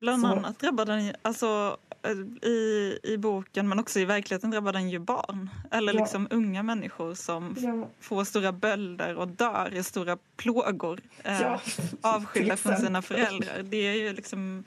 Bland 0.00 0.22
Så- 0.22 0.28
annat 0.28 0.58
drabbar 0.58 0.84
den 0.84 1.04
ju, 1.06 1.12
alltså 1.22 1.76
eh, 2.02 2.48
i, 2.50 2.98
i 3.02 3.16
boken 3.18 3.68
men 3.68 3.78
också 3.78 4.00
i 4.00 4.04
verkligheten 4.04 4.50
drabbar 4.50 4.72
den 4.72 4.90
ju 4.90 4.98
barn. 4.98 5.50
Eller 5.70 5.94
Ja. 5.94 6.00
liksom 6.00 6.28
unga 6.30 6.62
människor 6.62 7.14
som 7.14 7.56
ja, 7.58 7.88
får 8.00 8.24
stora 8.24 8.52
bölder 8.52 9.14
och 9.16 9.28
dör 9.28 9.74
i 9.74 9.82
stora 9.82 10.18
plågor. 10.36 11.00
Eh, 11.24 11.40
ja, 11.42 11.60
avskilda 12.00 12.56
från 12.56 12.76
sina 12.76 13.02
föräldrar. 13.02 13.62
Det 13.62 13.76
är 13.86 13.94
ju 13.94 14.12
liksom 14.12 14.64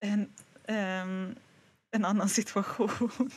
en, 0.00 0.32
ehm, 0.66 1.34
en 1.96 2.04
annan 2.04 2.28
situation. 2.28 3.10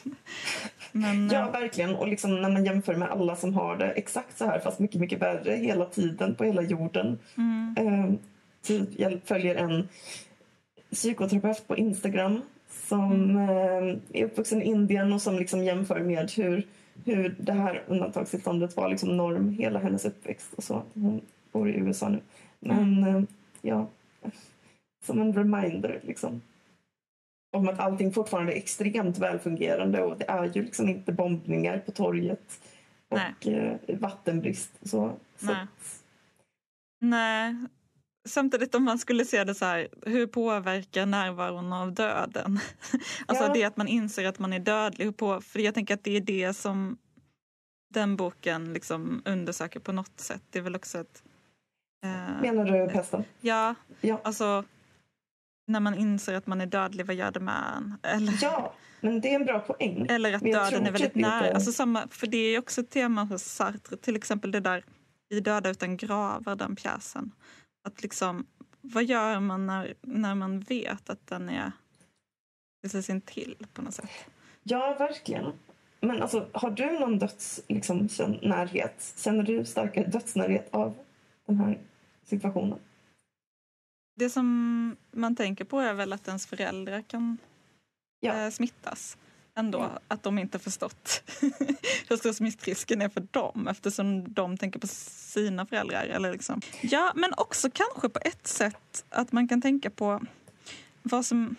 Men 0.91 1.29
Ja, 1.29 1.45
eh, 1.45 1.51
verkligen. 1.51 1.95
Och 1.95 2.07
liksom 2.07 2.41
när 2.41 2.49
man 2.49 2.65
jämför 2.65 2.95
med 2.95 3.11
alla 3.11 3.35
som 3.35 3.53
har 3.53 3.77
det 3.77 3.91
exakt 3.91 4.37
så 4.37 4.45
här 4.45 4.59
fast 4.59 4.79
mycket, 4.79 5.01
mycket 5.01 5.21
värre 5.21 5.55
hela 5.55 5.85
tiden 5.85 6.35
på 6.35 6.43
hela 6.43 6.61
jorden. 6.61 7.19
mm, 7.35 7.75
Eh, 7.77 8.13
typ, 8.61 8.89
jag 8.97 9.19
följer 9.25 9.55
en 9.55 9.87
psykoterapeut 10.91 11.67
på 11.67 11.77
Instagram 11.77 12.41
som 12.87 13.37
eh, 13.37 14.21
är 14.21 14.25
uppvuxen 14.25 14.61
i 14.61 14.65
Indien 14.65 15.13
och 15.13 15.21
som 15.21 15.35
liksom 15.35 15.63
jämför 15.63 15.99
med 15.99 16.31
hur, 16.31 16.67
hur 17.05 17.35
det 17.39 17.53
här 17.53 17.83
undantagstillståndet 17.87 18.75
var 18.75 18.89
liksom 18.89 19.17
norm 19.17 19.49
hela 19.49 19.79
hennes 19.79 20.05
uppväxt. 20.05 20.53
och 20.55 20.63
så. 20.63 20.83
Hon 20.93 21.21
bor 21.51 21.69
i 21.69 21.77
USA 21.77 22.09
nu. 22.09 22.19
Men 22.59 23.03
eh, 23.03 23.21
ja, 23.61 23.87
som 25.05 25.21
en 25.21 25.33
reminder 25.33 25.99
liksom. 26.03 26.41
Om 27.51 27.67
att 27.69 27.79
allting 27.79 28.13
fortfarande 28.13 28.53
är 28.53 28.57
extremt 28.57 29.17
välfungerande 29.17 30.03
och 30.03 30.17
det 30.17 30.25
är 30.29 30.45
ju 30.53 30.63
liksom 30.63 30.89
inte 30.89 31.11
bombningar 31.11 31.79
på 31.79 31.91
torget 31.91 32.61
och 33.09 33.47
eh, 33.47 33.75
vattenbrist. 33.99 34.71
Så, 34.89 35.11
Nej. 35.39 35.67
nej. 37.01 37.55
Samtidigt 38.27 38.75
om 38.75 38.83
man 38.83 38.99
skulle 38.99 39.25
se 39.25 39.43
det 39.43 39.55
så 39.55 39.65
här, 39.65 39.87
hur 40.05 40.27
påverkar 40.27 41.05
närvaron 41.05 41.73
av 41.73 41.93
döden? 41.93 42.59
Alltså 43.25 43.43
Ja. 43.43 43.53
det 43.53 43.63
att 43.63 43.77
man 43.77 43.87
inser 43.87 44.25
att 44.27 44.39
man 44.39 44.53
är 44.53 44.59
dödlig. 44.59 45.17
På, 45.17 45.41
för 45.41 45.59
jag 45.59 45.73
tänker 45.73 45.93
att 45.93 46.03
det 46.03 46.17
är 46.17 46.21
det 46.21 46.53
som 46.53 46.97
den 47.93 48.15
boken 48.15 48.73
liksom 48.73 49.21
undersöker 49.25 49.79
på 49.79 49.91
något 49.91 50.19
sätt. 50.19 50.41
Det 50.49 50.59
är 50.59 50.63
väl 50.63 50.75
också 50.75 50.99
ett... 50.99 51.23
eh, 52.03 52.41
Menar 52.41 52.65
du 52.65 52.93
pesten? 52.93 53.23
ja, 53.41 53.75
Ja. 54.01 54.21
alltså 54.23 54.63
när 55.69 55.79
man 55.79 55.95
inser 55.95 56.33
att 56.33 56.47
man 56.47 56.61
är 56.61 56.65
dödlig, 56.65 57.05
vad 57.05 57.15
gör 57.15 57.31
det 57.31 57.39
med 57.39 57.63
en? 57.77 57.95
Eller, 58.03 58.33
Ja, 58.41 58.73
men 59.01 59.21
det 59.21 59.31
är 59.31 59.35
en 59.35 59.45
bra 59.45 59.59
poäng. 59.59 60.05
eller 60.09 60.33
att 60.33 60.41
döden 60.41 60.87
är 60.87 60.91
väldigt 60.91 61.15
inte- 61.15 61.19
nära. 61.19 61.53
Alltså 61.53 61.71
samma, 61.71 62.07
för 62.07 62.27
det 62.27 62.37
är 62.37 62.51
ju 62.51 62.57
också 62.57 62.81
ett 62.81 62.89
tema 62.89 63.23
hos 63.23 63.43
Sartre, 63.43 63.97
till 63.97 64.15
exempel 64.15 64.51
det 64.51 64.59
där 64.59 64.83
I 65.29 65.39
döda 65.39 65.69
utan 65.69 65.97
gravar, 65.97 66.55
den 66.55 66.75
pjäsen. 66.75 67.31
Att 67.87 68.03
liksom, 68.03 68.45
vad 68.81 69.03
gör 69.03 69.39
man 69.39 69.67
när, 69.67 69.93
när 70.01 70.35
man 70.35 70.59
vet 70.59 71.09
att 71.09 71.27
den 71.27 71.49
är 71.49 71.71
precis 72.81 73.09
intill 73.09 73.55
på 73.73 73.81
något 73.81 73.93
sätt? 73.93 74.09
Ja, 74.63 74.95
verkligen. 74.99 75.45
Men 76.01 76.21
alltså, 76.21 76.47
har 76.51 76.71
du 76.71 76.99
någon 76.99 77.19
dödsnärhet? 77.19 78.09
Liksom, 78.09 78.39
närhet? 78.41 79.13
Känner 79.17 79.43
du 79.43 79.65
starkare 79.65 80.07
dödsnärhet 80.07 80.67
av 80.71 80.93
den 81.45 81.57
här 81.57 81.79
situationen? 82.25 82.79
Det 84.19 84.29
som 84.29 84.95
man 85.11 85.35
tänker 85.35 85.65
på 85.65 85.79
är 85.79 85.93
väl 85.93 86.13
att 86.13 86.27
ens 86.27 86.45
föräldrar 86.45 87.01
kan 87.01 87.37
Ja. 88.19 88.33
eh, 88.33 88.49
smittas. 88.51 89.17
Ändå, 89.55 89.79
Ja. 89.79 89.99
att 90.07 90.23
de 90.23 90.39
inte 90.39 90.59
förstått 90.59 91.23
hur 92.09 92.17
stor 92.17 92.33
smittrisken 92.33 93.01
är 93.01 93.09
för 93.09 93.27
dem 93.31 93.67
eftersom 93.67 94.33
de 94.33 94.57
tänker 94.57 94.79
på 94.79 94.87
sina 94.87 95.65
föräldrar. 95.65 96.03
Eller 96.05 96.31
liksom. 96.31 96.61
Ja, 96.81 97.11
men 97.15 97.33
också 97.37 97.69
kanske 97.73 98.09
på 98.09 98.19
ett 98.25 98.47
sätt 98.47 99.05
att 99.09 99.31
man 99.31 99.47
kan 99.47 99.61
tänka 99.61 99.89
på 99.89 100.21
vad 101.03 101.25
som... 101.25 101.55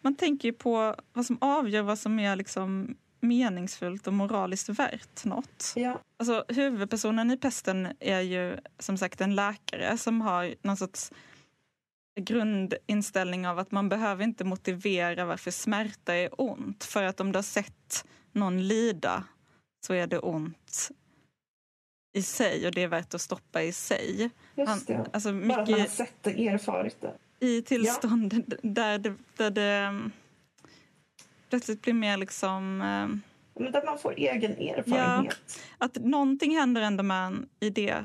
Man 0.00 0.14
tänker 0.14 0.48
ju 0.48 0.52
på 0.52 0.96
vad 1.12 1.26
som 1.26 1.38
avgör 1.40 1.82
vad 1.82 1.98
som 1.98 2.18
är 2.18 2.36
liksom 2.36 2.96
meningsfullt 3.20 4.06
och 4.06 4.12
moraliskt 4.12 4.68
värt 4.68 5.24
något. 5.24 5.72
Ja, 5.76 6.00
Alltså, 6.16 6.44
huvudpersonen 6.48 7.30
i 7.30 7.36
Pesten 7.36 7.88
är 8.00 8.20
ju 8.20 8.56
som 8.78 8.98
sagt 8.98 9.20
en 9.20 9.34
läkare 9.34 9.98
som 9.98 10.20
har 10.20 10.54
någon 10.62 10.76
sorts 10.76 11.12
grundinställning 12.20 13.48
av 13.48 13.58
att 13.58 13.70
man 13.70 13.88
behöver 13.88 14.24
inte 14.24 14.44
motivera 14.44 15.24
varför 15.24 15.50
smärta 15.50 16.14
är 16.14 16.40
ont. 16.40 16.84
För 16.84 17.02
att 17.02 17.20
om 17.20 17.32
du 17.32 17.36
har 17.36 17.42
sett 17.42 18.04
någon 18.32 18.68
lida 18.68 19.24
så 19.86 19.94
är 19.94 20.06
det 20.06 20.18
ont 20.18 20.90
i 22.16 22.22
sig 22.22 22.66
och 22.66 22.72
det 22.72 22.82
är 22.82 22.88
värt 22.88 23.14
att 23.14 23.20
stoppa 23.20 23.62
i 23.62 23.72
sig. 23.72 24.30
just 24.54 24.68
Han, 24.68 24.80
det. 24.86 25.06
alltså 25.12 25.32
Bara 25.32 25.40
att 25.42 25.46
man 25.46 25.58
har 25.58 25.66
mycket 25.78 25.92
sett 25.92 26.22
det, 26.22 26.48
erfarit 26.48 26.96
det. 27.00 27.46
i 27.46 27.62
tillstånd 27.62 28.58
där 28.62 28.98
det, 28.98 29.14
där 29.36 29.50
det 29.50 29.62
mm, 29.72 30.12
plötsligt 31.50 31.82
blir 31.82 31.94
mer 31.94 32.16
liksom 32.16 32.80
eh, 32.82 33.62
Men 33.62 33.72
där 33.72 33.86
man 33.86 33.98
får 33.98 34.14
egen 34.16 34.52
erfarenhet. 34.52 35.60
att 35.78 35.94
någonting 35.96 36.56
händer 36.56 36.82
ändå 36.82 37.02
med 37.02 37.26
en 37.26 37.48
i 37.60 37.70
det. 37.70 38.04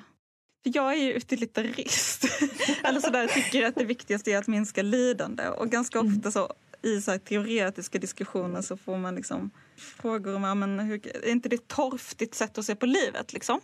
För 0.64 0.72
jag 0.76 0.94
är 0.94 0.98
ju 1.04 1.14
utilitarist. 1.14 2.26
Eller 2.84 3.00
sådär, 3.00 3.28
tycker 3.28 3.66
att 3.66 3.76
det 3.76 3.86
viktigaste 3.86 4.32
är 4.32 4.38
att 4.38 4.48
minska 4.48 4.82
lidande. 4.82 5.48
Och 5.48 5.70
ganska 5.70 6.00
Mm. 6.00 6.18
ofta 6.18 6.32
så 6.32 6.54
i 6.82 7.02
så 7.02 7.18
teoretiska 7.18 8.00
diskussioner 8.00 8.62
så 8.62 8.78
får 8.78 8.98
man 8.98 9.16
liksom 9.16 9.52
frågor 9.78 10.36
om 10.36 10.60
men 10.60 10.80
hur, 10.80 11.08
är 11.08 11.32
inte 11.32 11.50
det 11.50 11.56
ett 11.56 11.68
torftigt 11.68 12.36
sätt 12.36 12.58
att 12.58 12.66
se 12.66 12.76
på 12.76 12.86
livet? 12.86 13.34
Liksom? 13.34 13.62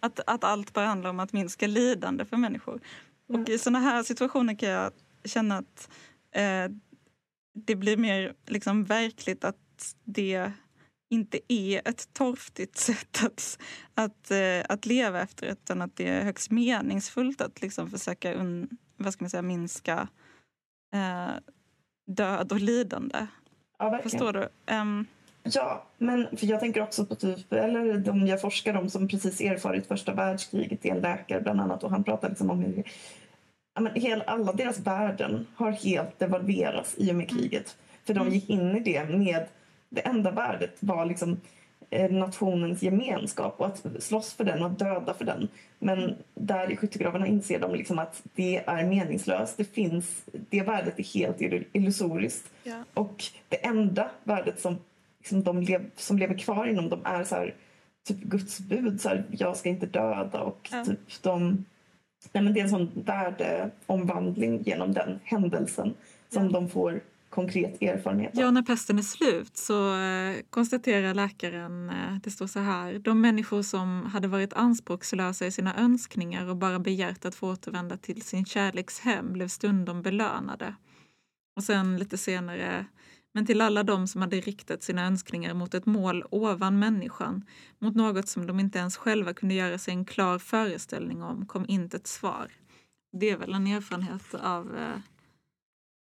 Att, 0.00 0.20
att 0.26 0.44
allt 0.44 0.72
bara 0.72 0.86
handlar 0.86 1.10
om 1.10 1.20
att 1.20 1.32
minska 1.32 1.66
lidande 1.66 2.24
för 2.24 2.36
människor. 2.36 2.80
Och 3.28 3.48
i 3.48 3.58
sådana 3.58 3.78
här 3.78 4.02
situationer 4.02 4.54
kan 4.54 4.68
jag 4.68 4.92
känna 5.24 5.58
att 5.58 5.88
eh, 6.34 6.72
det 7.54 7.74
blir 7.74 7.96
mer 7.96 8.34
liksom 8.46 8.84
verkligt 8.84 9.44
att 9.44 9.94
det 10.04 10.52
inte 11.10 11.52
är 11.52 11.88
ett 11.88 12.12
torftigt 12.12 12.76
sätt 12.78 13.24
att, 13.24 13.58
att, 13.94 14.30
eh, 14.30 14.64
att 14.68 14.86
leva 14.86 15.22
efter 15.22 15.46
utan 15.46 15.82
att 15.82 15.96
det 15.96 16.08
är 16.08 16.24
högst 16.24 16.50
meningsfullt 16.50 17.40
att 17.40 17.62
liksom 17.62 17.90
försöka 17.90 18.34
un, 18.34 18.68
vad 18.96 19.12
ska 19.12 19.24
man 19.24 19.30
säga, 19.30 19.42
minska 19.42 20.08
eh, 20.94 21.30
död 22.06 22.52
och 22.52 22.60
lidande. 22.60 23.26
Ja, 23.78 23.90
verkligen. 23.90 24.10
Förstår 24.10 24.32
du? 24.32 24.48
Ehm, 24.66 25.06
Ja, 25.42 25.82
men 25.98 26.36
för 26.36 26.46
jag 26.46 26.60
tänker 26.60 26.82
också 26.82 27.06
på 27.06 27.14
typ, 27.14 27.52
eller 27.52 27.98
de 27.98 28.26
jag 28.26 28.40
forskar 28.40 28.74
om 28.74 28.90
som 28.90 29.08
precis 29.08 29.40
erfarit 29.40 29.86
första 29.86 30.14
världskriget, 30.14 30.84
en 30.86 31.00
läkare 31.00 31.40
bland 31.40 31.60
annat 31.60 31.84
och 31.84 31.90
han 31.90 32.04
pratar 32.04 32.28
liksom 32.28 32.50
om 32.50 32.60
hur 32.60 32.84
ja, 33.74 33.80
men 33.80 33.94
hel, 33.94 34.22
alla 34.26 34.52
deras 34.52 34.78
värden 34.78 35.46
har 35.54 35.70
helt 35.70 36.18
devalverats 36.18 36.94
i 36.98 37.10
och 37.10 37.14
med 37.14 37.30
kriget. 37.30 37.76
För 38.04 38.14
de 38.14 38.28
gick 38.28 38.50
in 38.50 38.76
i 38.76 38.80
det 38.80 39.04
med, 39.04 39.46
det 39.90 40.00
enda 40.00 40.30
värdet 40.30 40.76
var 40.80 41.04
liksom 41.06 41.40
eh, 41.90 42.10
nationens 42.10 42.82
gemenskap 42.82 43.54
och 43.60 43.66
att 43.66 43.86
slåss 43.98 44.32
för 44.34 44.44
den 44.44 44.62
och 44.62 44.70
döda 44.70 45.14
för 45.14 45.24
den. 45.24 45.48
Men 45.78 46.14
där 46.34 46.72
i 46.72 46.76
skyttegravarna 46.76 47.26
inser 47.26 47.60
de 47.60 47.74
liksom 47.74 47.98
att 47.98 48.22
det 48.34 48.56
är 48.66 48.84
meningslöst. 48.84 49.56
Det 49.56 49.64
finns, 49.64 50.22
det 50.32 50.62
värdet 50.62 50.98
är 50.98 51.02
helt 51.14 51.40
illusoriskt. 51.72 52.50
Ja. 52.64 52.84
Och 52.94 53.24
det 53.48 53.56
enda 53.66 54.10
värdet 54.24 54.60
som, 54.60 54.76
liksom 55.18 55.42
de 55.42 55.62
lev, 55.62 55.90
som 55.96 56.18
lever 56.18 56.38
kvar 56.38 56.66
inom 56.66 56.88
dem 56.88 57.00
är 57.04 57.24
så 57.24 57.34
här, 57.34 57.54
typ 58.08 58.16
Guds 58.22 58.60
bud. 58.60 59.00
Så 59.00 59.08
här, 59.08 59.24
jag 59.30 59.56
ska 59.56 59.68
inte 59.68 59.86
döda. 59.86 60.40
Och 60.40 60.68
Ja. 60.72 60.84
typ 60.84 61.22
de, 61.22 61.64
nej 62.32 62.44
men 62.44 62.54
det 62.54 62.60
är 62.60 62.64
en 62.64 62.70
sån 62.70 62.90
värdeomvandling 62.94 64.62
genom 64.62 64.92
den 64.92 65.20
händelsen 65.24 65.94
som 66.28 66.44
Ja. 66.44 66.50
de 66.50 66.68
får 66.68 67.00
konkret 67.30 67.82
erfarenhet 67.82 68.34
av. 68.34 68.40
Ja, 68.40 68.50
när 68.50 68.62
pesten 68.62 68.98
är 68.98 69.02
slut 69.02 69.56
så 69.56 70.00
eh, 70.00 70.36
konstaterar 70.50 71.14
läkaren, 71.14 71.90
eh, 71.90 72.16
det 72.22 72.30
står 72.30 72.46
så 72.46 72.60
här, 72.60 72.98
de 72.98 73.20
människor 73.20 73.62
som 73.62 74.06
hade 74.12 74.28
varit 74.28 74.52
anspråkslösa 74.52 75.46
i 75.46 75.50
sina 75.50 75.76
önskningar 75.76 76.48
och 76.48 76.56
bara 76.56 76.78
begärt 76.78 77.24
att 77.24 77.34
få 77.34 77.50
återvända 77.52 77.96
till 77.96 78.22
sin 78.22 78.44
kärleks 78.44 79.00
hem 79.00 79.32
blev 79.32 79.48
stundom 79.48 80.02
belönade. 80.02 80.74
Och 81.56 81.64
sen 81.64 81.96
lite 81.96 82.18
senare, 82.18 82.86
men 83.34 83.46
till 83.46 83.60
alla 83.60 83.82
de 83.82 84.06
som 84.06 84.20
hade 84.20 84.40
riktat 84.40 84.82
sina 84.82 85.06
önskningar 85.06 85.54
mot 85.54 85.74
ett 85.74 85.86
mål 85.86 86.24
ovan 86.30 86.78
människan, 86.78 87.44
mot 87.78 87.96
något 87.96 88.28
som 88.28 88.46
de 88.46 88.60
inte 88.60 88.78
ens 88.78 88.96
själva 88.96 89.34
kunde 89.34 89.54
göra 89.54 89.78
sig 89.78 89.94
en 89.94 90.04
klar 90.04 90.38
föreställning 90.38 91.22
om, 91.22 91.46
kom 91.46 91.64
inte 91.68 91.96
ett 91.96 92.06
svar. 92.06 92.48
Det 93.12 93.30
är 93.30 93.36
väl 93.36 93.54
en 93.54 93.66
erfarenhet 93.66 94.34
av 94.34 94.76
eh, 94.76 94.98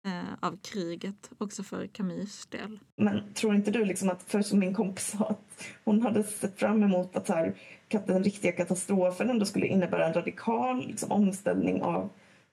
eh, 0.05 0.33
av 0.39 0.57
kriget 0.57 1.29
också 1.37 1.63
för 1.63 1.87
Camus 1.87 2.45
del. 2.45 2.79
Men 2.95 3.33
tror 3.33 3.55
inte 3.55 3.71
du 3.71 3.85
liksom 3.85 4.09
att, 4.09 4.23
för 4.23 4.41
som 4.41 4.59
min 4.59 4.73
kompis 4.73 5.07
sa, 5.07 5.25
att 5.25 5.65
hon 5.83 6.01
hade 6.01 6.23
sett 6.23 6.59
fram 6.59 6.83
emot 6.83 7.15
att 7.15 7.29
här, 7.29 7.53
att 7.93 8.07
den 8.07 8.23
riktiga 8.23 8.51
katastrofen 8.51 9.29
ändå 9.29 9.45
skulle 9.45 9.67
innebära 9.67 10.07
en 10.07 10.13
radikal 10.13 10.87
liksom, 10.87 11.11
omställning 11.11 11.81
av, 11.81 12.09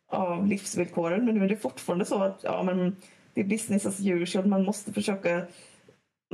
av 0.09 0.47
livsvillkoren. 0.47 1.25
Men 1.25 1.35
nu 1.35 1.45
är 1.45 1.49
det 1.49 1.57
fortfarande 1.57 2.05
så 2.05 2.23
att 2.23 2.41
ja, 2.43 2.63
men 2.63 2.97
det 3.35 3.41
är 3.41 3.45
business 3.45 3.87
as 3.87 4.01
usual. 4.01 4.47
Man 4.47 4.65
måste 4.65 4.93
försöka 4.93 5.47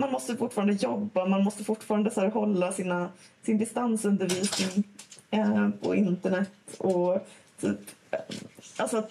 man 0.01 0.13
måste 0.13 0.37
fortfarande 0.37 0.73
jobba, 0.73 1.27
man 1.27 1.45
måste 1.45 1.65
fortfarande 1.65 2.11
så 2.11 2.21
här, 2.21 2.31
hålla 2.31 2.73
sina, 2.73 3.09
sin 3.43 3.59
distansundervisning 3.59 4.85
eh, 5.31 5.69
på 5.69 5.95
internet. 5.95 6.51
och 6.79 7.27
typ, 7.61 7.81
eh, 8.11 8.19
alltså 8.77 8.97
att 8.97 9.11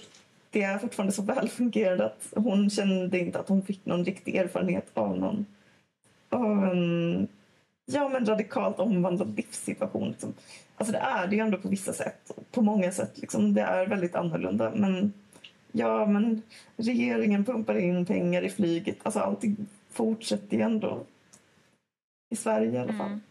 det 0.52 0.64
är 0.64 0.78
fortfarande 0.78 1.14
så 1.14 1.22
välfungerande 1.22 2.06
att 2.06 2.30
hon 2.36 2.70
kände 2.70 3.20
inte 3.20 3.40
att 3.40 3.50
hon 3.50 3.62
fick 3.62 3.86
någon 3.86 4.06
riktig 4.06 4.36
erfarenhet 4.36 4.92
av 4.94 5.18
någon 5.18 5.46
av 6.30 6.64
en 6.64 7.28
ja, 7.86 8.10
men 8.10 8.26
radikalt 8.26 8.80
omvandlad 8.80 9.36
livssituation. 9.38 10.10
Liksom. 10.10 10.34
Alltså 10.76 10.92
det 10.92 10.98
är 10.98 11.28
det 11.28 11.36
ju 11.36 11.42
ändå 11.42 11.58
på 11.58 11.70
vissa 11.70 11.94
sätt. 11.94 12.32
På 12.52 12.62
många 12.62 12.92
sätt. 12.92 13.18
Liksom. 13.18 13.54
Det 13.54 13.62
är 13.62 13.88
väldigt 13.88 14.16
annorlunda. 14.16 14.72
Men 14.76 15.14
ja, 15.72 16.06
men 16.06 16.42
regeringen 16.76 17.46
pumpar 17.46 17.78
in 17.78 18.06
pengar 18.06 18.42
i 18.42 18.50
flyget. 18.50 18.98
Alltså 19.04 19.20
allting 19.20 19.56
fortsätter 19.90 20.58
ju 20.58 20.64
ändå 20.64 21.06
i 22.30 22.36
Sverige 22.36 22.72
i 22.72 22.78
alla 22.78 22.94
fall. 22.94 23.08
Mm. 23.08 23.22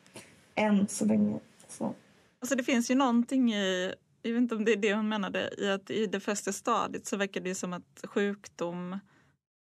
Än 0.55 0.89
så 0.89 1.05
länge. 1.05 1.39
Så. 1.69 1.95
Alltså 2.41 2.57
det 2.57 2.65
finns 2.65 2.91
ju 2.91 2.95
någonting 2.95 3.55
i, 3.55 3.95
jag 4.23 4.33
vet 4.33 4.41
inte 4.41 4.55
om 4.55 4.65
det 4.65 4.73
är 4.73 4.77
det 4.77 4.95
hon 4.95 5.09
menade, 5.09 5.51
i 5.59 5.71
att 5.71 5.91
i 5.91 6.07
det 6.07 6.21
första 6.21 6.53
stadiet 6.53 7.07
så 7.07 7.17
verkar 7.17 7.41
det 7.41 7.49
ju 7.49 7.55
som 7.55 7.73
att 7.73 8.05
sjukdom 8.05 8.93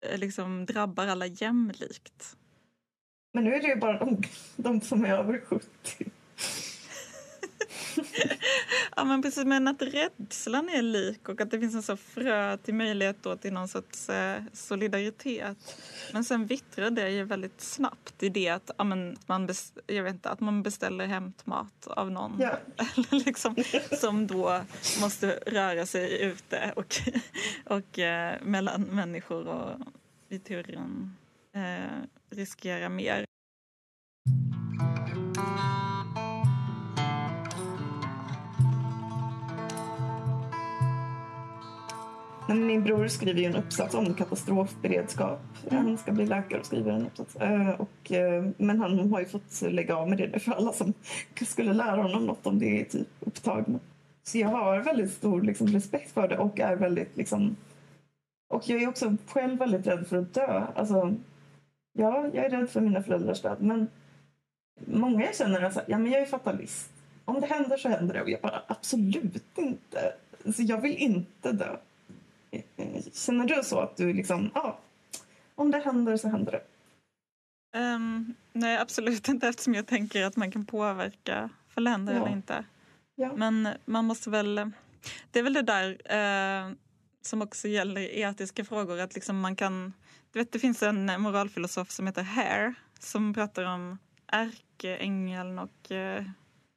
eh, 0.06 0.18
liksom 0.20 0.66
drabbar 0.66 1.08
alla 1.08 1.26
jämlikt. 1.26 2.38
Men 3.34 3.44
nu 3.44 3.54
är 3.54 3.62
det 3.62 3.68
ju 3.68 3.76
bara 3.76 4.00
de, 4.00 4.22
de 4.56 4.82
som 4.82 5.06
är 5.06 5.10
över 5.10 5.42
70. 5.46 5.66
Ja 8.96 9.04
men 9.04 9.22
precis, 9.22 9.46
men 9.46 9.68
att 9.68 9.82
rädslan 9.82 10.70
är 10.70 10.82
lik 10.82 11.30
och 11.30 11.42
att 11.42 11.52
det 11.52 11.60
finns 11.60 11.76
en 11.76 11.84
så 11.84 11.98
frö 11.98 12.58
till 12.58 12.74
möjlighet 12.74 13.18
då 13.22 13.36
till 13.36 13.54
någon 13.54 13.68
sorts 13.68 14.10
eh, 14.10 14.44
solidaritet. 14.54 15.78
Men 16.14 16.24
sen 16.24 16.46
vittrar 16.46 16.90
det 16.90 17.10
ju 17.10 17.24
väldigt 17.24 17.62
snabbt 17.62 18.24
i 18.24 18.30
det 18.30 18.50
att, 18.50 18.72
ja, 18.78 18.84
men 18.84 19.18
man, 19.26 19.50
jag 19.88 20.04
vet 20.04 20.14
inte, 20.14 20.30
att 20.30 20.40
man 20.40 20.64
beställer 20.64 21.06
hämtmat 21.06 21.88
av 21.88 22.12
någon. 22.12 22.38
Ja. 22.40 22.58
Eller 22.78 23.26
liksom, 23.26 23.56
som 24.00 24.28
då 24.28 24.62
måste 25.02 25.40
röra 25.46 25.86
sig 25.86 26.22
ute 26.22 26.74
och, 26.76 26.96
och 27.66 28.00
eh, 28.00 28.36
mellan 28.42 28.82
människor 28.82 29.48
och 29.48 29.80
i 30.30 30.40
teorin 30.40 31.16
eh, 31.54 32.02
riskera 32.30 32.90
mer. 32.90 33.26
Men 42.48 42.68
min 42.68 42.84
bror 42.84 43.08
skriver 43.08 43.40
ju 43.40 43.46
en 43.46 43.56
uppsats 43.56 43.96
om 43.96 44.14
katastrofberedskap. 44.14 45.40
Han 45.72 45.98
ska 45.98 46.12
bli 46.12 46.26
läkare 46.26 46.60
och 46.60 46.66
skriver 46.66 46.92
en 46.92 47.06
uppsats. 47.06 47.36
Eh, 47.36 47.82
Och, 47.82 48.12
eh, 48.12 48.46
men 48.58 48.80
han 48.80 49.12
har 49.12 49.20
ju 49.20 49.26
fått 49.26 49.62
lägga 49.62 49.96
av 49.96 50.10
med 50.10 50.18
det 50.18 50.28
nu 50.28 50.40
för 50.40 50.52
alla 50.52 50.74
som 50.74 50.94
skulle 51.46 51.74
lära 51.74 52.02
honom 52.02 52.26
något 52.26 52.48
om 52.48 52.60
det 52.60 52.82
är 52.82 52.86
typ 52.86 53.08
upptagna. 53.20 53.80
Så 54.24 54.38
jag 54.38 54.48
har 54.48 54.80
väldigt 54.80 55.12
stor 55.14 55.42
liksom, 55.42 55.68
respekt 55.68 56.12
för 56.12 56.28
det 56.28 56.38
och 56.38 56.60
är 56.60 56.76
väldigt 56.76 57.18
liksom... 57.18 57.56
Och 58.50 58.70
jag 58.70 58.84
är 58.84 58.90
också 58.90 59.16
själv 59.28 59.60
väldigt 59.60 59.88
rädd 59.88 60.08
för 60.08 60.18
att 60.18 60.34
dö. 60.34 60.64
Alltså, 60.76 61.16
ja, 61.98 62.30
jag 62.34 62.46
är 62.46 62.50
rädd 62.50 62.70
för 62.70 62.82
mina 62.82 63.04
föräldrars 63.04 63.42
död 63.42 63.58
men 63.60 63.88
många 64.86 65.26
jag 65.26 65.36
känner 65.36 65.62
är 65.62 65.70
så 65.70 65.80
här, 65.80 65.90
ja 65.90 65.98
men 65.98 66.12
jag 66.12 66.22
är 66.22 66.26
fatalist. 66.26 66.92
Om 67.26 67.42
det 67.42 67.48
händer 67.48 67.78
så 67.78 67.90
händer 67.90 68.14
det 68.14 68.22
och 68.22 68.30
jag 68.30 68.42
bara 68.42 68.62
absolut 68.68 69.58
inte. 69.58 70.14
Så 70.56 70.62
jag 70.64 70.82
vill 70.82 70.96
inte 70.96 71.52
dö. 71.52 71.76
Känner 73.14 73.46
du 73.46 73.64
så 73.64 73.80
att 73.80 73.98
du 73.98 74.14
liksom, 74.14 74.52
ja, 74.54 74.80
om 75.56 75.72
det 75.72 75.80
händer 75.80 76.18
så 76.18 76.28
händer 76.28 76.52
det? 76.52 76.62
Ehm, 77.80 78.34
nej, 78.54 78.78
absolut 78.78 79.28
inte 79.28 79.48
eftersom 79.48 79.74
jag 79.74 79.88
tänker 79.88 80.24
att 80.26 80.36
man 80.36 80.52
kan 80.52 80.66
påverka 80.66 81.50
för 81.70 81.82
länder 81.82 82.14
Ja. 82.14 82.22
eller 82.22 82.32
inte. 82.32 82.66
Ja. 83.16 83.34
Men 83.36 83.70
man 83.86 84.06
måste 84.06 84.30
väl... 84.30 84.72
Det 85.32 85.40
är 85.40 85.44
väl 85.44 85.54
det 85.54 85.62
där 85.62 85.98
eh, 86.06 86.72
som 87.22 87.42
också 87.42 87.68
gäller 87.68 88.02
etiska 88.02 88.66
frågor. 88.66 89.00
Att 89.00 89.16
liksom 89.16 89.40
man 89.40 89.56
kan... 89.56 89.94
Du 90.32 90.40
vet, 90.40 90.52
det 90.52 90.60
finns 90.60 90.84
en 90.84 91.22
moralfilosof 91.22 91.92
som 91.92 92.08
heter 92.08 92.24
Hare 92.24 92.74
som 93.00 93.34
pratar 93.34 93.64
om 93.64 93.98
ärkeängeln 94.28 95.60
och 95.60 95.92
eh, 95.92 96.24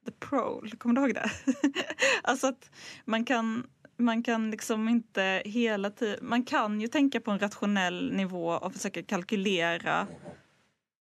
the 0.06 0.12
prole. 0.12 0.76
Kommer 0.76 0.94
du 0.94 1.00
ihåg 1.00 1.14
det? 1.14 1.30
alltså 2.22 2.46
att 2.46 2.70
man 3.04 3.24
kan, 3.24 3.66
man 3.98 4.22
kan 4.22 4.50
liksom 4.50 4.88
inte 4.88 5.42
hela 5.44 5.90
tiden... 5.90 6.18
Man 6.28 6.44
kan 6.44 6.80
ju 6.80 6.88
tänka 6.88 7.20
på 7.20 7.30
en 7.30 7.38
rationell 7.38 8.12
nivå 8.12 8.48
och 8.48 8.72
försöka 8.72 9.02
kalkylera 9.02 10.06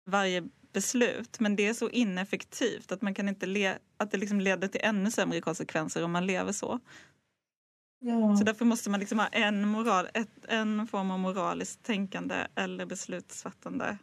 varje 0.07 0.48
beslut. 0.72 1.40
Men 1.40 1.57
det 1.57 1.66
är 1.66 1.74
så 1.74 1.90
ineffektivt 1.90 2.92
att 2.92 3.02
man 3.02 3.14
kan 3.14 3.28
inte 3.28 3.46
le- 3.46 3.78
att 3.96 4.11
det 4.11 4.18
liksom 4.18 4.40
leder 4.40 4.68
till 4.68 4.81
ännu 4.85 5.11
sämre 5.11 5.40
konsekvenser 5.40 6.05
om 6.05 6.12
man 6.12 6.26
lever 6.26 6.52
så. 6.52 6.81
Ja. 7.98 8.37
Så 8.37 8.44
därför 8.44 8.64
måste 8.64 8.90
man 8.90 9.00
liksom 9.00 9.18
ha 9.18 9.26
en, 9.26 9.68
moral, 9.68 10.09
ett, 10.14 10.44
en 10.48 10.87
form 10.87 11.11
av 11.11 11.18
moraliskt 11.18 11.83
tänkande 11.83 12.46
eller 12.55 12.87
beslutsfattande 12.87 13.98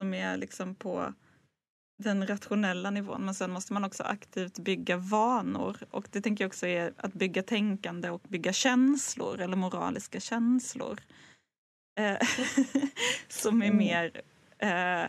som 0.00 0.14
är 0.14 0.36
liksom 0.36 0.74
på 0.74 1.14
den 1.98 2.26
rationella 2.26 2.90
nivån. 2.90 3.24
Men 3.24 3.34
sen 3.34 3.50
måste 3.50 3.72
man 3.72 3.84
också 3.84 4.02
aktivt 4.02 4.58
bygga 4.58 4.96
vanor. 4.96 5.76
Och 5.90 6.08
det 6.10 6.20
tänker 6.20 6.44
jag 6.44 6.48
också 6.48 6.66
är 6.66 6.92
att 6.96 7.12
bygga 7.12 7.42
tänkande 7.42 8.10
och 8.10 8.22
bygga 8.28 8.52
känslor 8.52 9.40
eller 9.40 9.56
moraliska 9.56 10.20
känslor. 10.20 11.00
Eh, 11.98 12.18
som 13.28 13.62
är 13.62 13.66
Mm. 13.66 13.76
mer 13.78 14.20
eh, 14.58 15.08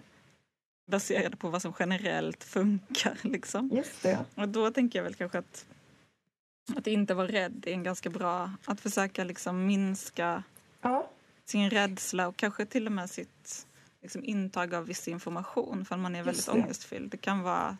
baserade 0.91 1.37
på 1.37 1.49
vad 1.49 1.61
som 1.61 1.73
generellt 1.79 2.43
funkar. 2.43 3.17
Liksom. 3.21 3.69
Just 3.73 4.03
det. 4.03 4.25
Och 4.35 4.49
då 4.49 4.71
tänker 4.71 4.99
jag 4.99 5.03
väl 5.03 5.15
kanske 5.15 5.37
att, 5.37 5.65
att 6.75 6.87
inte 6.87 7.13
vara 7.13 7.27
rädd 7.27 7.63
är 7.67 7.71
en 7.73 7.83
ganska 7.83 8.09
bra... 8.09 8.51
Att 8.65 8.81
försöka 8.81 9.23
liksom 9.23 9.65
minska 9.65 10.43
Ja, 10.81 11.09
sin 11.45 11.69
rädsla 11.69 12.27
och 12.27 12.37
kanske 12.37 12.65
till 12.65 12.85
och 12.85 12.91
med 12.91 13.09
sitt 13.09 13.66
liksom, 14.07 14.23
intag 14.23 14.73
av 14.75 14.85
viss 14.85 15.07
information 15.07 15.85
för 15.85 15.97
man 15.97 16.15
är 16.15 16.23
väldigt 16.23 16.45
det. 16.45 16.51
ångestfylld. 16.51 17.11
Det 17.11 17.17
kan 17.17 17.41
vara 17.41 17.77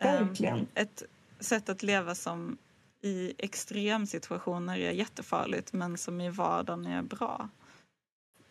verkligen. 0.00 0.66
ett 0.74 1.02
sätt 1.40 1.68
att 1.68 1.82
leva 1.82 2.14
som 2.14 2.58
i 3.02 3.32
extremsituationer 3.38 4.78
är 4.78 4.90
jättefarligt 4.90 5.72
men 5.72 5.98
som 5.98 6.20
i 6.20 6.30
vardagen 6.30 6.86
är 6.86 7.02
bra. 7.02 7.48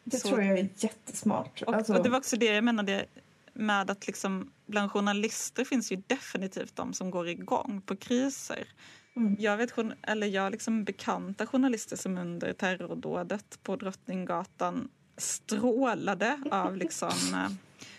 Det 0.03 0.19
så- 0.19 0.27
tror 0.27 0.43
jag 0.43 0.59
är 0.59 0.69
jättesmart. 0.75 1.61
Och, 1.61 1.73
Alltså, 1.75 1.93
och 1.93 2.03
det 2.03 2.09
var 2.09 2.17
också 2.17 2.37
det 2.37 2.45
jag 2.45 2.63
menade 2.63 3.05
med 3.53 3.89
att 3.91 4.07
liksom, 4.07 4.51
bland 4.65 4.91
journalister 4.91 5.65
finns 5.65 5.91
ju 5.91 5.95
definitivt 6.07 6.75
de 6.75 6.93
som 6.93 7.11
går 7.11 7.27
igång 7.27 7.81
på 7.85 7.95
kriser. 7.95 8.67
Mm. 9.15 9.35
Jag 9.39 9.57
vet 9.57 9.71
eller 10.01 10.27
jag 10.27 10.51
liksom 10.51 10.83
bekanta 10.83 11.47
journalister 11.47 11.95
som 11.95 12.17
under 12.17 12.53
terrordådet 12.53 13.59
på 13.63 13.75
Drottninggatan 13.75 14.89
strålade 15.19 16.39
av 16.51 16.77
liksom 16.77 17.09
eh, 17.33 17.51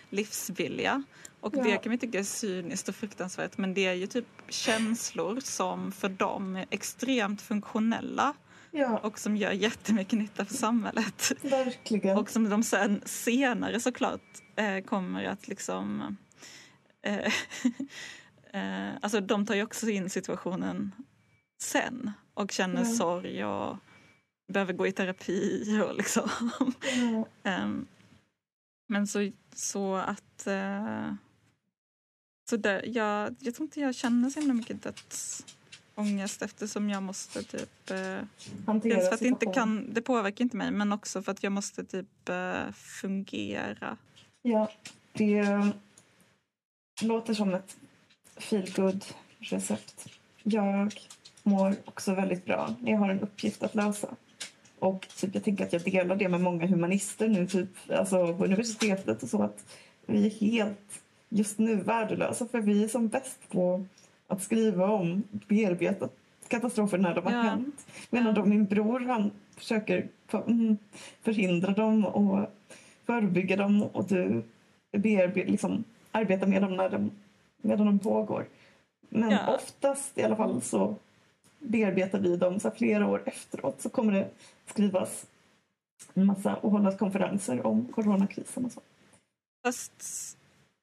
livsvilja. 0.09 1.03
Och 1.39 1.53
Ja. 1.57 1.63
det 1.63 1.77
kan 1.77 1.91
vi 1.91 1.97
tycka 1.97 2.19
är 2.19 2.23
cyniskt 2.23 2.89
och 2.89 2.95
fruktansvärt 2.95 3.57
men 3.57 3.73
det 3.73 3.85
är 3.85 3.93
ju 3.93 4.07
typ 4.07 4.25
känslor 4.49 5.39
som 5.39 5.91
för 5.91 6.09
dem 6.09 6.55
är 6.55 6.65
extremt 6.69 7.41
funktionella 7.41 8.33
Ja, 8.73 8.97
och 8.97 9.19
som 9.19 9.37
gör 9.37 9.51
jättemycket 9.51 10.19
nytta 10.19 10.45
för 10.45 10.53
samhället. 10.53 11.31
verkligen. 11.41 12.17
Och 12.17 12.29
som 12.29 12.49
de 12.49 12.63
sen 12.63 13.01
senare 13.05 13.79
såklart 13.79 14.21
eh, 14.55 14.79
kommer 14.85 15.23
att 15.23 15.47
liksom... 15.47 16.17
Eh, 17.03 17.33
eh, 18.53 18.89
alltså 19.01 19.21
de 19.21 19.45
tar 19.45 19.55
ju 19.55 19.63
också 19.63 19.89
in 19.89 20.09
situationen 20.09 20.91
sen 21.61 22.11
och 22.33 22.51
känner 22.51 22.79
Ja. 22.83 22.85
sorg 22.85 23.45
och 23.45 23.77
behöver 24.51 24.73
gå 24.73 24.87
i 24.87 24.91
terapi 24.91 25.81
och 25.81 25.95
liksom. 25.95 26.29
Ja. 26.83 27.25
Ehm, 27.49 27.85
men 28.87 29.07
så, 29.07 29.31
så 29.55 29.95
att... 29.95 30.47
Eh, 30.47 31.13
så 32.49 32.57
där, 32.57 32.83
jag, 32.87 33.35
jag 33.39 33.55
tror 33.55 33.65
inte 33.65 33.79
jag 33.79 33.95
känner 33.95 34.29
så 34.29 34.39
himla 34.39 34.53
mycket 34.53 34.83
dödsångest 34.83 36.41
eftersom 36.41 36.89
jag 36.89 37.03
måste 37.03 37.43
typ... 37.43 37.91
Hantera 38.65 38.95
dels 38.95 39.07
för 39.07 39.15
att 39.15 39.21
inte 39.21 39.45
kan, 39.45 39.93
det 39.93 40.01
påverkar 40.01 40.45
inte 40.45 40.57
mig 40.57 40.71
men 40.71 40.93
också 40.93 41.21
för 41.21 41.31
att 41.31 41.43
jag 41.43 41.51
måste 41.51 41.83
typ 41.83 42.29
eh, 42.29 42.71
fungera. 42.73 43.97
Ja, 44.41 44.71
det 45.13 45.71
låter 47.01 47.33
som 47.33 47.53
ett 47.53 47.77
feelgood 48.37 49.05
recept. 49.39 50.07
Jag 50.43 50.93
mår 51.43 51.75
också 51.85 52.15
väldigt 52.15 52.45
bra. 52.45 52.75
Jag 52.81 52.97
har 52.97 53.09
en 53.09 53.19
uppgift 53.19 53.63
att 53.63 53.75
lösa. 53.75 54.15
Och 54.81 55.07
typ, 55.17 55.35
jag 55.35 55.43
tänker 55.43 55.65
att 55.65 55.73
jag 55.73 55.81
delar 55.83 56.15
det 56.15 56.29
med 56.29 56.41
många 56.41 56.65
humanister 56.67 57.27
nu, 57.27 57.47
typ, 57.47 57.69
alltså 57.89 58.33
på 58.33 58.45
universitetet 58.45 59.23
och 59.23 59.29
så. 59.29 59.43
Att 59.43 59.65
vi 60.05 60.25
är 60.25 60.29
helt, 60.29 61.01
just 61.29 61.57
nu, 61.59 61.75
värdelösa 61.75 62.47
för 62.47 62.61
vi 62.61 62.83
är 62.83 62.87
som 62.87 63.07
bäst 63.07 63.39
på 63.49 63.85
att 64.27 64.43
skriva 64.43 64.87
om, 64.89 65.23
bearbeta 65.47 66.09
katastrofer 66.47 66.97
när 66.97 67.15
de 67.15 67.25
har 67.25 67.31
Ja. 67.31 67.41
hänt. 67.41 67.87
Medan 68.09 68.33
då 68.33 68.45
min 68.45 68.65
bror, 68.65 68.99
han 68.99 69.31
försöker 69.57 70.07
för, 70.27 70.41
mm, 70.47 70.77
förhindra 71.21 71.71
dem 71.73 72.05
och 72.05 72.39
förebygga 73.05 73.55
dem 73.55 73.83
och 73.83 74.05
du 74.07 74.43
bearbe- 74.91 75.45
liksom, 75.51 75.83
arbetar 76.11 76.47
med 76.47 76.61
dem 76.61 76.75
när 76.77 76.89
de, 76.89 77.11
medan 77.61 77.85
de 77.85 77.99
pågår. 77.99 78.45
Men 79.09 79.31
Ja. 79.31 79.55
oftast 79.55 80.17
i 80.17 80.23
alla 80.23 80.35
fall 80.35 80.61
så 80.61 80.95
bearbetar 81.61 82.19
vi 82.19 82.37
dem 82.37 82.59
så 82.59 82.69
här 82.69 82.75
flera 82.75 83.07
år 83.07 83.23
efteråt 83.25 83.81
så 83.81 83.89
kommer 83.89 84.13
det 84.13 84.29
skrivas 84.65 85.25
en 86.13 86.25
massa 86.25 86.55
och 86.55 86.71
hållas 86.71 86.97
konferenser 86.97 87.65
om 87.65 87.85
coronakrisen 87.85 88.65
och 88.65 88.71
så. 88.71 88.81
Fast 89.65 90.37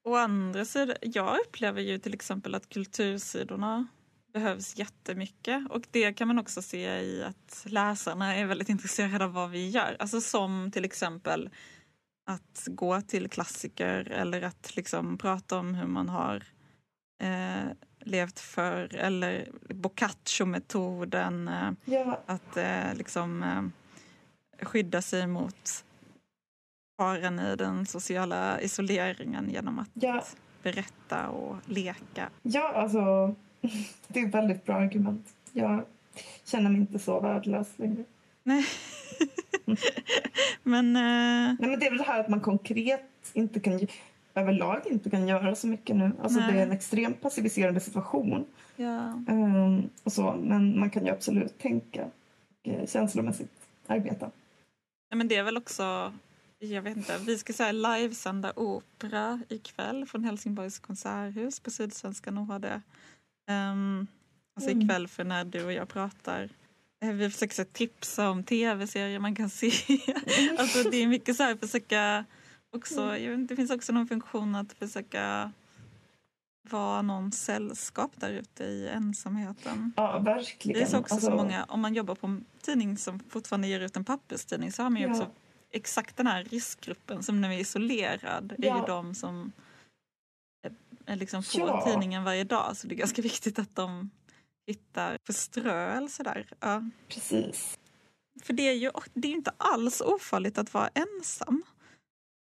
å 0.05 0.15
andra 0.15 0.65
sidan, 0.65 0.97
jag 1.01 1.39
upplever 1.47 1.81
ju 1.81 1.99
till 1.99 2.15
exempel 2.15 2.55
att 2.55 2.69
kultursidorna 2.69 3.87
behövs 4.33 4.79
jättemycket 4.79 5.71
och 5.71 5.83
det 5.91 6.13
kan 6.13 6.29
man 6.29 6.39
också 6.39 6.63
se 6.63 7.01
i 7.01 7.25
att 7.25 7.65
läsarna 7.65 8.37
är 8.37 8.47
väldigt 8.47 8.69
intresserade 8.69 9.25
av 9.25 9.33
vad 9.33 9.51
vi 9.51 9.69
gör. 9.69 9.97
Alltså 9.99 10.21
som 10.21 10.71
till 10.71 10.85
exempel 10.85 11.51
att 12.27 12.65
gå 12.67 13.01
till 13.01 13.29
klassiker 13.29 14.11
eller 14.11 14.43
att 14.43 14.77
liksom 14.77 15.19
prata 15.19 15.59
om 15.59 15.75
hur 15.75 15.87
man 15.87 16.09
har 16.09 16.45
eh, 17.23 17.73
levt 18.09 18.41
förr 18.41 18.95
eller 18.97 19.49
Boccaccio-metoden. 19.69 21.49
Eh, 21.49 21.71
Ja, 21.85 22.21
att 22.27 22.57
eh, 22.57 22.95
liksom 22.95 23.43
eh, 23.43 24.67
skydda 24.67 25.03
sig 25.03 25.27
mot 25.27 25.85
faran 27.01 27.39
i 27.41 27.57
den 27.57 27.87
sociala 27.87 28.61
isoleringen 28.61 29.51
genom 29.51 29.79
att 29.79 29.91
ja, 29.95 30.25
berätta 30.63 31.29
och 31.29 31.57
leka. 31.67 32.31
ja, 32.43 32.73
alltså 32.75 33.35
det 34.09 34.21
är 34.21 34.27
ett 34.29 34.35
väldigt 34.35 34.65
bra 34.65 34.75
argument. 34.75 35.27
Jag 35.53 35.85
känner 36.45 36.71
mig 36.71 36.81
inte 36.81 36.99
så 36.99 37.21
värdelös 37.21 37.69
längre. 37.79 38.05
Nej. 38.43 38.67
Men 40.63 40.97
eh, 40.97 41.03
Nej, 41.03 41.57
men 41.71 41.81
det 41.81 41.87
är 41.87 41.91
väl 41.91 41.99
det 41.99 42.05
här 42.05 42.21
att 42.21 42.29
man 42.29 42.41
konkret 42.41 43.11
inte 43.33 43.61
kan 43.61 43.79
överlag 44.41 44.81
inte 44.91 45.11
kan 45.11 45.29
göra 45.29 45.55
så 45.55 45.67
mycket 45.67 45.97
nu. 45.97 46.13
Alltså 46.23 46.41
Nej. 46.41 46.53
det 46.53 46.59
är 46.59 46.63
en 46.63 46.73
extremt 46.73 47.21
passiviserande 47.21 47.81
situation. 47.81 48.47
ja, 48.77 49.23
Ehm, 49.29 49.89
och 50.05 50.13
så, 50.13 50.37
men 50.43 50.79
man 50.81 50.91
kan 50.91 51.07
ju 51.07 51.13
absolut 51.13 51.59
tänka 51.59 52.05
och 52.05 52.69
eh, 52.69 52.87
känslomässigt 52.87 53.53
arbeta. 53.87 54.31
Ja, 55.11 55.17
men 55.17 55.29
det 55.29 55.37
är 55.37 55.43
väl 55.43 55.57
också, 55.57 56.13
jag 56.59 56.83
vet 56.83 56.97
inte, 56.97 57.19
vi 57.19 57.39
ska 57.39 57.53
säga 57.53 57.73
livesända 57.73 58.53
opera 58.57 59.41
ikväll 59.49 60.07
från 60.07 60.25
Helsingborgs 60.25 60.79
konserthus 60.79 61.61
på 61.61 61.71
Sydsvenskan 61.71 62.39
OHD. 62.39 62.67
Um, 63.51 64.07
alltså 64.57 64.71
Mm. 64.71 64.83
ikväll 64.83 65.09
för 65.09 65.25
när 65.25 65.45
du 65.45 65.65
och 65.65 65.73
jag 65.73 65.89
pratar. 65.89 66.49
Eh, 67.05 67.13
Vi 67.13 67.31
försöker 67.31 67.55
så 67.55 67.65
tipsa 67.65 68.31
om 68.31 68.45
tv-serier 68.45 69.19
man 69.19 69.35
kan 69.35 69.51
se. 69.51 69.67
alltså 70.59 70.91
det 70.91 70.97
är 70.97 71.07
mycket 71.07 71.37
så 71.37 71.43
här 71.43 71.57
försöka 71.57 72.25
också, 72.77 73.01
Mm. 73.03 73.47
det 73.47 73.57
finns 73.57 73.71
också 73.71 73.93
någon 73.93 74.07
funktion 74.09 74.55
att 74.55 74.73
försöka 74.73 75.53
vara 76.71 77.03
någon 77.03 77.33
sällskap 77.33 78.11
där 78.15 78.31
ute 78.31 78.65
i 78.65 78.89
ensamheten. 78.89 79.93
Ja, 79.97 80.19
verkligen. 80.19 80.79
Det 80.81 80.85
är 80.87 80.91
så 80.91 80.99
också 80.99 81.15
Alltså, 81.15 81.31
så 81.31 81.37
många, 81.37 81.65
om 81.65 81.81
man 81.81 81.95
jobbar 81.95 82.15
på 82.15 82.27
en 82.27 82.45
tidning 82.63 82.97
som 82.99 83.19
fortfarande 83.29 83.69
ger 83.69 83.81
ut 83.81 83.97
en 83.97 84.05
papperstidning 84.05 84.73
så 84.73 84.83
har 84.83 84.91
man 84.91 85.01
ju 85.03 85.09
Ja. 85.09 85.13
också 85.15 85.31
exakt 85.71 86.17
den 86.17 86.27
här 86.27 86.45
riskgruppen 86.45 87.23
som 87.23 87.41
nu 87.41 87.55
är 87.55 87.59
isolerad. 87.59 88.53
är 88.59 88.65
Ja. 88.67 88.81
ju 88.81 88.87
de 88.87 89.15
som 89.15 89.53
är, 90.67 90.75
är 91.13 91.17
liksom 91.17 91.43
får 91.43 91.61
Ja. 91.61 91.85
tidningen 91.91 92.25
varje 92.25 92.45
dag 92.45 92.77
så 92.77 92.87
det 92.87 92.95
är 92.95 92.97
ganska 92.97 93.23
viktigt 93.33 93.59
att 93.59 93.75
de 93.77 94.11
hittar 94.67 95.19
förströelse 95.27 96.23
där. 96.23 96.47
Ja. 96.61 96.83
Precis. 97.09 97.79
För 98.43 98.53
det 98.53 98.63
är 98.69 98.73
ju 98.73 98.91
det 99.15 99.29
är 99.29 99.33
inte 99.33 99.53
alls 99.57 100.01
ofarligt 100.01 100.59
att 100.59 100.75
vara 100.75 100.89
ensam. 100.95 101.63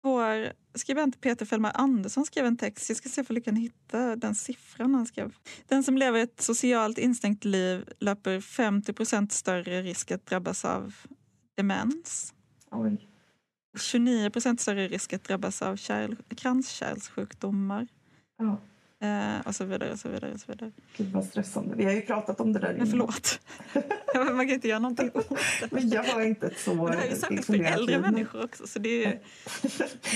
Vår 0.03 0.53
skribent 0.77 1.21
Peter 1.21 1.45
Fällmar 1.45 1.71
Andersson 1.75 2.25
skrev 2.25 2.45
en 2.45 2.57
text, 2.57 2.89
jag 2.89 2.97
ska 2.97 3.09
se 3.09 3.21
om 3.21 3.25
jag 3.29 3.45
kan 3.45 3.55
hitta 3.55 4.15
den 4.15 4.35
siffran 4.35 4.95
han 4.95 5.05
skrev. 5.05 5.33
Den 5.67 5.83
som 5.83 5.97
lever 5.97 6.19
ett 6.19 6.41
socialt 6.41 6.97
instängt 6.97 7.45
liv 7.45 7.89
löper 7.99 8.39
50% 8.39 9.29
större 9.29 9.81
risk 9.81 10.11
att 10.11 10.25
drabbas 10.25 10.65
av 10.65 10.95
demens. 11.57 12.33
Oj. 12.71 13.07
29% 13.77 14.57
större 14.57 14.87
risk 14.87 15.13
att 15.13 15.23
drabbas 15.23 15.61
av 15.61 15.75
kärl, 15.75 16.15
kranskärlsjukdomar. 16.35 17.87
Ja, 18.37 18.57
Eh, 19.01 19.39
och 19.45 19.55
så 19.55 19.65
vidare 19.65 19.91
och 19.91 19.99
så 19.99 20.09
vidare. 20.09 20.33
Och 20.33 20.39
så 20.39 20.51
vidare. 20.51 20.71
gud 20.97 21.11
vad 21.11 21.25
stressande. 21.25 21.75
Vi 21.75 21.85
har 21.85 21.91
ju 21.91 22.01
pratat 22.01 22.39
om 22.41 22.53
det 22.53 22.59
där 22.59 22.67
Men 22.67 22.75
innan. 22.75 22.87
förlåt. 22.87 23.39
Ja, 24.13 24.23
men 24.23 24.35
Man 24.35 24.47
kan 24.47 24.53
inte 24.55 24.67
göra 24.67 24.79
någonting 24.79 25.11
åt 25.13 25.29
det. 25.29 25.71
Men 25.71 25.89
jag 25.89 26.03
har 26.03 26.21
inte 26.21 26.47
ett 26.47 26.59
så 26.59 26.73
Men 26.75 26.85
det 26.85 26.97
här 26.97 27.05
är 27.05 27.09
ju 27.09 27.15
särskilt 27.15 27.45
för 27.45 27.53
äldre 27.53 27.99
men- 27.99 28.13
människor 28.13 28.43
också. 28.43 28.67
Så 28.67 28.79
det 28.79 29.05
är 29.05 29.19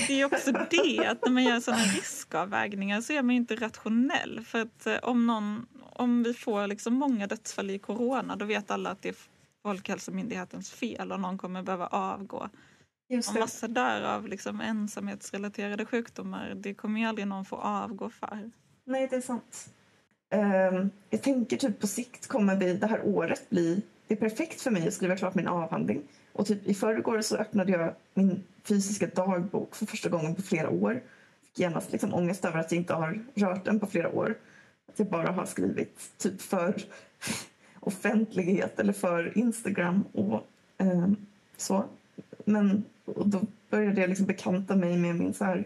det 0.06 0.20
är 0.20 0.24
också 0.24 0.52
det 0.52 1.06
att 1.06 1.24
när 1.24 1.30
man 1.30 1.44
gör 1.44 1.60
sådana 1.60 1.82
riskavvägningar 1.82 3.00
så 3.00 3.12
är 3.12 3.22
man 3.22 3.34
ju 3.34 3.40
inte 3.40 3.56
rationell. 3.56 4.40
För 4.44 4.60
att 4.62 4.86
eh, 4.86 4.96
om, 5.02 5.26
någon, 5.26 5.66
om 5.82 6.22
vi 6.22 6.34
får 6.34 6.66
liksom 6.66 6.94
många 6.94 7.26
dödsfall 7.26 7.70
i 7.70 7.78
corona 7.78 8.36
då 8.36 8.44
vet 8.44 8.70
alla 8.70 8.90
att 8.90 9.02
det 9.02 9.08
är 9.08 9.16
Folkhälsomyndighetens 9.62 10.70
fel 10.70 11.12
och 11.12 11.20
någon 11.20 11.38
kommer 11.38 11.62
behöva 11.62 11.86
avgå. 11.86 12.48
Just 13.08 13.34
det. 13.34 13.40
massa 13.40 13.68
dör 13.68 14.02
av 14.02 14.28
liksom 14.28 14.60
ensamhetsrelaterade 14.60 15.84
sjukdomar 15.86 16.52
det 16.56 16.74
kommer 16.74 17.00
ju 17.00 17.06
aldrig 17.06 17.26
någon 17.26 17.44
få 17.44 17.56
avgå 17.56 18.10
för. 18.10 18.50
Nej, 18.88 19.06
det 19.10 19.16
är 19.16 19.20
sant. 19.20 19.68
Um, 20.30 20.90
jag 21.10 21.22
tänker 21.22 21.56
typ 21.56 21.80
på 21.80 21.86
sikt 21.86 22.26
kommer 22.26 22.56
vi, 22.56 22.72
det 22.72 22.86
här 22.86 23.00
året 23.04 23.50
bli... 23.50 23.82
Det 24.06 24.14
är 24.14 24.18
perfekt 24.18 24.60
för 24.60 24.70
mig 24.70 24.88
att 24.88 24.94
skriva 24.94 25.16
klart 25.16 25.34
min 25.34 25.48
avhandling. 25.48 26.02
Och 26.32 26.46
typ 26.46 26.66
i 26.66 26.74
förrgår 26.74 27.20
så 27.20 27.36
öppnade 27.36 27.72
jag 27.72 27.94
min 28.14 28.44
fysiska 28.62 29.06
dagbok 29.06 29.74
för 29.74 29.86
första 29.86 30.08
gången 30.08 30.34
på 30.34 30.42
flera 30.42 30.70
år. 30.70 31.02
Fick 31.42 31.58
genast 31.58 31.92
liksom 31.92 32.14
ångest 32.14 32.44
över 32.44 32.60
att 32.60 32.72
jag 32.72 32.80
inte 32.80 32.94
har 32.94 33.24
rört 33.34 33.64
den 33.64 33.80
på 33.80 33.86
flera 33.86 34.08
år. 34.08 34.34
Att 34.88 34.98
jag 34.98 35.08
bara 35.08 35.32
har 35.32 35.46
skrivit 35.46 36.18
typ 36.18 36.42
för 36.42 36.82
offentlighet 37.80 38.80
eller 38.80 38.92
för 38.92 39.38
Instagram 39.38 40.04
och 40.12 40.46
um, 40.78 41.16
så. 41.56 41.84
Men 42.44 42.84
och 43.04 43.28
då 43.28 43.40
började 43.70 44.00
jag 44.00 44.08
liksom 44.08 44.26
bekanta 44.26 44.76
mig 44.76 44.96
med 44.96 45.16
min 45.16 45.34
så 45.34 45.44
här 45.44 45.64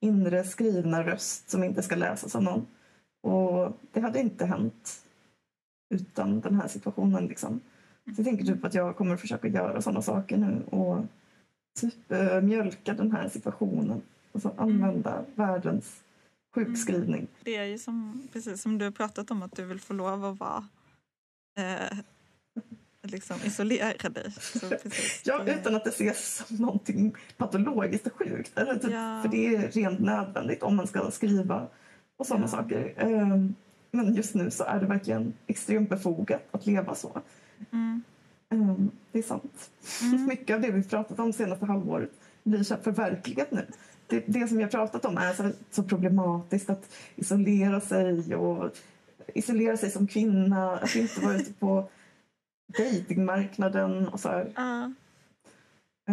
inre 0.00 0.44
skrivna 0.44 1.06
röst 1.06 1.50
som 1.50 1.64
inte 1.64 1.82
ska 1.82 1.96
läsas 1.96 2.36
av 2.36 2.42
någon. 2.42 2.66
Och 3.22 3.78
det 3.92 4.00
hade 4.00 4.20
inte 4.20 4.46
hänt 4.46 5.04
utan 5.94 6.40
den 6.40 6.60
här 6.60 6.68
situationen. 6.68 7.26
Liksom. 7.26 7.60
Så 8.04 8.14
jag 8.16 8.24
tänker 8.24 8.44
typ 8.44 8.64
att 8.64 8.74
jag 8.74 8.96
kommer 8.96 9.16
försöka 9.16 9.48
göra 9.48 9.82
sådana 9.82 10.02
saker 10.02 10.36
nu 10.36 10.62
och 10.70 11.04
typ 11.80 12.12
eh, 12.12 12.40
mjölka 12.40 12.94
den 12.94 13.12
här 13.12 13.28
situationen. 13.28 14.02
Alltså 14.32 14.54
använda 14.56 15.24
världens 15.34 16.02
sjukskrivning. 16.54 17.26
Det 17.44 17.56
är 17.56 17.64
ju 17.64 17.78
som, 17.78 18.28
precis 18.32 18.62
som 18.62 18.78
du 18.78 18.84
har 18.84 18.92
pratat 18.92 19.30
om 19.30 19.42
att 19.42 19.56
du 19.56 19.64
vill 19.64 19.80
få 19.80 19.92
lov 19.94 20.24
att 20.24 20.38
vara 20.38 20.68
eh, 21.58 21.98
liksom 23.10 23.36
isolera 23.44 24.08
dig. 24.08 24.32
Ja, 25.24 25.44
utan 25.46 25.74
att 25.74 25.84
det 25.84 25.90
ses 25.90 26.46
som 26.46 26.56
någonting 26.56 27.14
patologiskt 27.36 28.06
och 28.06 28.12
sjukt. 28.12 28.58
Eller 28.58 28.74
typ, 28.74 28.90
Ja. 28.90 29.20
För 29.22 29.28
det 29.28 29.46
är 29.46 29.68
rent 29.70 30.00
nödvändigt 30.00 30.62
om 30.62 30.76
man 30.76 30.86
ska 30.86 31.10
skriva 31.10 31.66
och 32.16 32.26
sådana 32.26 32.44
Ja. 32.44 32.48
saker. 32.48 32.94
Ehm, 32.96 33.54
Men 33.92 34.14
just 34.14 34.34
nu 34.34 34.50
så 34.50 34.64
är 34.64 34.80
det 34.80 34.86
verkligen 34.86 35.32
extremt 35.46 35.90
befogat 35.90 36.42
att 36.50 36.66
leva 36.66 36.94
så. 36.94 37.20
Mm. 37.72 38.02
Ehm, 38.50 38.90
Det 39.12 39.18
är 39.18 39.22
sant. 39.22 39.70
Mm. 40.02 40.24
Mycket 40.28 40.54
av 40.54 40.60
det 40.60 40.70
vi 40.70 40.82
pratat 40.82 41.18
om 41.18 41.32
senaste 41.32 41.66
halvåret 41.66 42.10
blir 42.42 42.62
så 42.62 42.76
förverkligat 42.76 43.50
nu. 43.50 43.66
Det, 44.06 44.24
det 44.26 44.48
som 44.48 44.56
vi 44.56 44.62
har 44.62 44.70
pratat 44.70 45.04
om 45.04 45.18
är 45.18 45.32
så, 45.32 45.50
så 45.70 45.82
problematiskt 45.82 46.70
att 46.70 46.90
isolera 47.16 47.80
sig 47.80 48.34
och 48.36 48.70
isolera 49.34 49.76
sig 49.76 49.90
som 49.90 50.06
kvinna, 50.06 50.78
att 50.78 50.94
inte 50.96 51.20
vara 51.20 51.34
ute 51.36 51.52
på 51.52 51.88
dejtingmarknaden 52.76 54.08
och 54.08 54.20
så 54.20 54.28
här. 54.28 54.52
Ja, 54.56 54.92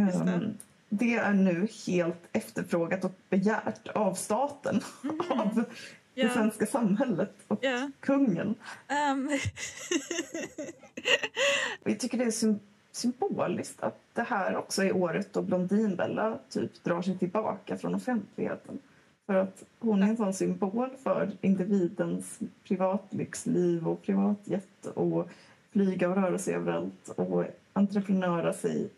Just 0.06 0.26
det. 0.26 0.54
Det 0.90 1.16
är 1.16 1.34
nu 1.34 1.68
helt 1.88 2.28
efterfrågat 2.32 3.06
och 3.06 3.12
begärt 3.30 3.88
av 3.88 4.14
staten, 4.14 4.82
av 5.30 5.56
det 5.56 6.22
ja, 6.22 6.34
svenska 6.34 6.66
samhället 6.66 7.34
och 7.48 7.60
ja. 7.62 7.92
kungen. 8.00 8.56
Och 11.84 11.92
Jag 11.92 12.00
tycker 12.00 12.18
det 12.18 12.24
är 12.24 12.32
sym- 12.32 12.60
symboliskt 12.92 13.84
att 13.84 14.00
det 14.14 14.22
här 14.22 14.56
också 14.56 14.84
är 14.84 14.96
året 14.96 15.34
då 15.34 15.42
Blondinbella 15.42 16.38
typ 16.50 16.84
drar 16.84 17.02
sig 17.02 17.18
tillbaka 17.18 17.78
från 17.78 17.96
offentligheten. 17.96 18.80
För 19.26 19.34
att 19.34 19.64
hon 19.80 20.04
är 20.04 20.08
en 20.08 20.18
sån 20.18 20.34
symbol 20.34 20.90
för 21.04 21.32
individens 21.42 22.40
privatlyxliv 22.64 23.88
och 23.88 24.02
privatjet 24.02 24.86
och 24.94 25.30
flyga 25.72 26.10
och 26.10 26.16
röra 26.16 26.38
sig 26.40 26.54
överallt 26.56 27.10
och 27.16 27.46
entreprenöra 27.74 28.54
sig. 28.54 28.90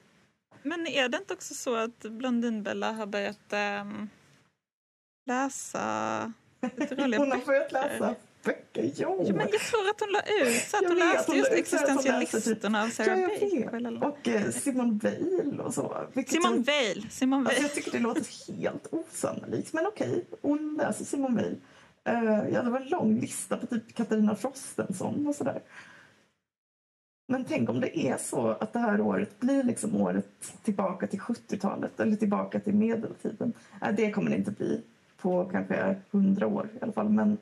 Men 0.63 0.87
är 0.87 1.09
det 1.09 1.17
inte 1.17 1.33
också 1.33 1.53
så 1.53 1.75
att 1.75 1.99
Blondinbella 1.99 2.91
har 2.91 3.05
börjat 3.05 3.53
ehm, 3.53 4.09
läsa 5.25 6.33
lite 6.75 6.95
roliga 6.95 7.19
Hon 7.19 7.31
har 7.31 7.45
börjat 7.45 7.71
läsa 7.71 8.15
böcker, 8.43 8.91
jo! 8.95 9.23
Ja, 9.27 9.33
men 9.33 9.47
jag 9.51 9.61
tror 9.61 9.89
att 9.89 9.99
hon 9.99 10.11
la 10.11 10.21
ut 10.47 10.55
så 10.57 10.77
att 10.77 10.83
Jag 10.83 10.89
hon 10.89 10.97
vet, 10.99 11.13
läste 11.13 11.31
hon 11.31 11.37
just 11.37 11.51
läser 11.51 11.63
typ- 11.63 11.73
existentialisterna 11.73 12.83
av 12.83 12.87
Sarah 12.87 13.77
eller- 13.77 14.03
Och 14.03 14.27
eh, 14.27 14.49
Simone 14.51 14.99
Weil 15.03 15.59
och 15.61 15.73
så. 15.73 16.07
jag- 16.13 16.65
Weil. 16.65 17.07
Simone 17.09 17.49
Alltså 17.49 17.61
jag 17.61 17.73
tycker 17.73 17.91
det 17.91 17.99
låter 17.99 18.53
helt 18.57 18.87
osannolikt, 18.93 19.73
men 19.73 19.87
okej, 19.87 20.25
hon 20.41 20.75
läser 20.81 21.05
Simone 21.05 21.41
Weil. 21.41 21.55
Uh, 22.09 22.49
ja, 22.53 22.61
det 22.63 22.69
var 22.69 22.79
en 22.79 22.87
lång 22.89 23.19
lista 23.19 23.57
på 23.57 23.65
typ 23.67 23.95
Katarina 23.95 24.35
Frostenson 24.35 25.27
och 25.27 25.35
sådär. 25.35 25.61
Men 27.31 27.45
tänk 27.45 27.69
om 27.69 27.79
det 27.79 27.99
är 27.99 28.17
så 28.17 28.47
att 28.47 28.73
det 28.73 28.79
här 28.79 29.01
året 29.01 29.39
blir 29.39 29.63
liksom 29.63 29.95
året 29.95 30.25
tillbaka 30.63 31.07
till 31.07 31.19
70-talet 31.19 31.99
eller 31.99 32.15
tillbaka 32.15 32.59
till 32.59 32.73
medeltiden. 32.73 33.53
Nej, 33.81 33.93
det 33.97 34.11
kommer 34.11 34.29
det 34.29 34.37
inte 34.37 34.51
bli 34.51 34.81
på 35.21 35.45
kanske 35.45 35.95
hundra 36.11 36.47
år 36.47 36.69
i 36.73 36.83
alla 36.83 36.91
fall, 36.91 37.09
men 37.09 37.37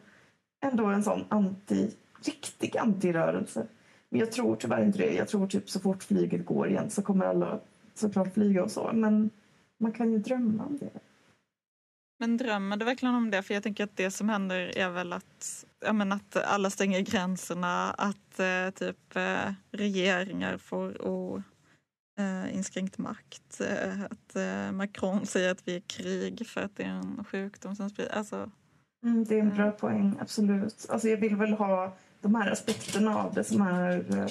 ändå 0.61 0.85
en 0.85 1.03
sån 1.03 1.23
anti, 1.29 1.91
riktig 2.25 2.77
antirörelse. 2.77 3.67
Men 4.09 4.19
jag 4.19 4.31
tror 4.31 4.55
tyvärr 4.55 4.83
inte 4.83 4.97
det. 4.97 5.13
Jag 5.13 5.27
tror 5.27 5.47
typ 5.47 5.69
så 5.69 5.79
fort 5.79 6.03
flyget 6.03 6.45
går 6.45 6.69
igen 6.69 6.89
så 6.89 7.01
kommer 7.01 7.25
alla 7.25 7.59
såklart 7.93 8.33
flyga 8.33 8.63
och 8.63 8.71
så, 8.71 8.91
men 8.93 9.29
man 9.77 9.91
kan 9.91 10.11
ju 10.11 10.17
drömma 10.17 10.65
om 10.65 10.77
det. 10.77 10.99
Men 12.19 12.37
drömmer 12.37 12.77
du 12.77 12.85
verkligen 12.85 13.15
om 13.15 13.31
det? 13.31 13.43
För 13.43 13.53
jag 13.53 13.63
tänker 13.63 13.83
att 13.83 13.97
det 13.97 14.11
som 14.11 14.29
händer 14.29 14.77
är 14.77 14.89
väl 14.89 15.13
att, 15.13 15.65
ja, 15.85 15.93
men 15.93 16.11
att 16.11 16.35
alla 16.35 16.69
stänger 16.69 17.01
gränserna, 17.01 17.91
att 17.91 18.39
eh, 18.39 18.69
typ 18.69 19.15
eh, 19.15 19.53
regeringar 19.71 20.57
får 20.57 21.01
o, 21.07 21.43
eh, 22.19 22.55
inskränkt 22.55 22.97
makt, 22.97 23.61
eh, 23.61 24.03
att 24.03 24.35
eh, 24.35 24.71
Macron 24.71 25.25
säger 25.25 25.51
att 25.51 25.67
vi 25.67 25.75
är 25.75 25.79
krig 25.87 26.47
för 26.47 26.61
att 26.61 26.75
det 26.75 26.83
är 26.83 26.87
en 26.87 27.25
sjukdom 27.31 27.75
som 27.75 27.89
sprids. 27.89 28.11
Alltså, 28.11 28.51
Mm, 29.03 29.23
det 29.23 29.35
är 29.35 29.39
en 29.39 29.55
bra 29.55 29.71
poäng, 29.71 30.15
absolut. 30.21 30.85
Alltså 30.89 31.07
jag 31.07 31.17
vill 31.17 31.35
väl 31.35 31.53
ha 31.53 31.93
de 32.21 32.35
här 32.35 32.51
aspekterna 32.51 33.17
av 33.17 33.33
det 33.33 33.43
som 33.43 33.61
är 33.61 34.17
eh, 34.17 34.27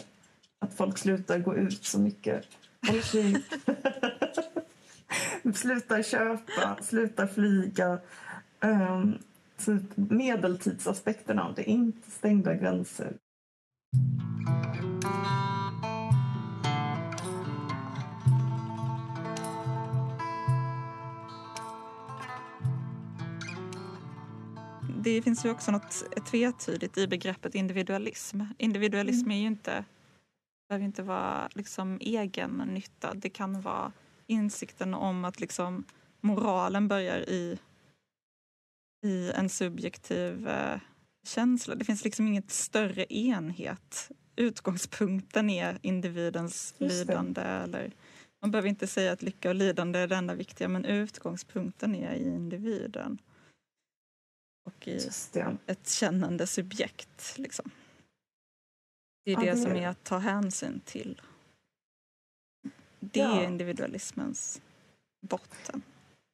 att 0.58 0.74
folk 0.74 0.98
slutar 0.98 1.38
gå 1.38 1.56
ut 1.56 1.84
så 1.84 2.00
mycket. 2.00 2.44
Håller 2.86 3.00
sig... 3.02 3.44
slutar 5.54 6.02
köpa, 6.02 6.76
slutar 6.82 7.26
flyga. 7.26 7.98
Um, 8.60 9.18
typ 9.56 9.96
medeltidsaspekterna 9.96 11.44
av 11.44 11.54
det, 11.54 11.64
inte 11.64 12.10
stängda 12.10 12.54
gränser. 12.54 13.16
det 25.06 25.22
finns 25.22 25.44
ju 25.44 25.50
också 25.50 25.70
något 25.70 26.04
tvetydigt 26.30 26.98
i 26.98 27.06
begreppet 27.06 27.54
individualism. 27.54 28.40
Individualism 28.58 29.30
är 29.30 29.40
ju 29.40 29.46
inte, 29.46 29.84
behöver 30.68 30.84
inte 30.84 31.02
vara 31.02 31.48
liksom 31.54 31.98
egen 32.00 32.50
nytta. 32.50 33.14
Det 33.14 33.28
kan 33.28 33.60
vara 33.60 33.92
insikten 34.26 34.94
om 34.94 35.24
att 35.24 35.40
liksom 35.40 35.84
moralen 36.20 36.88
börjar 36.88 37.28
i, 37.30 37.58
i 39.06 39.32
en 39.32 39.48
subjektiv 39.48 40.48
eh, 40.48 40.80
känsla. 41.26 41.74
Det 41.74 41.84
finns 41.84 42.04
liksom 42.04 42.26
inget 42.26 42.50
större 42.50 43.14
enhet. 43.14 44.10
Utgångspunkten 44.36 45.50
är 45.50 45.78
individens 45.82 46.74
lidande. 46.78 47.40
Eller, 47.40 47.92
man 48.42 48.50
behöver 48.50 48.68
inte 48.68 48.86
säga 48.86 49.12
att 49.12 49.22
lycka 49.22 49.48
och 49.48 49.54
lidande 49.54 49.98
är 49.98 50.06
det 50.08 50.16
enda 50.16 50.34
viktiga 50.34 50.68
men 50.68 50.84
utgångspunkten 50.84 51.94
är 51.94 52.14
i 52.14 52.22
individen. 52.28 53.18
Och 54.64 54.88
i 54.88 55.10
ett 55.66 55.88
kännande 55.88 56.46
subjekt. 56.46 57.34
Liksom. 57.38 57.70
Det 59.24 59.30
är 59.30 59.34
Ja, 59.34 59.40
det, 59.40 59.50
det- 59.50 59.56
som 59.56 59.72
är 59.72 59.88
att 59.88 60.04
ta 60.04 60.18
hänsyn 60.18 60.80
till. 60.84 61.20
Det 63.12 63.20
Ja. 63.20 63.40
är 63.40 63.44
individualismens 63.46 64.60
botten. 65.20 65.82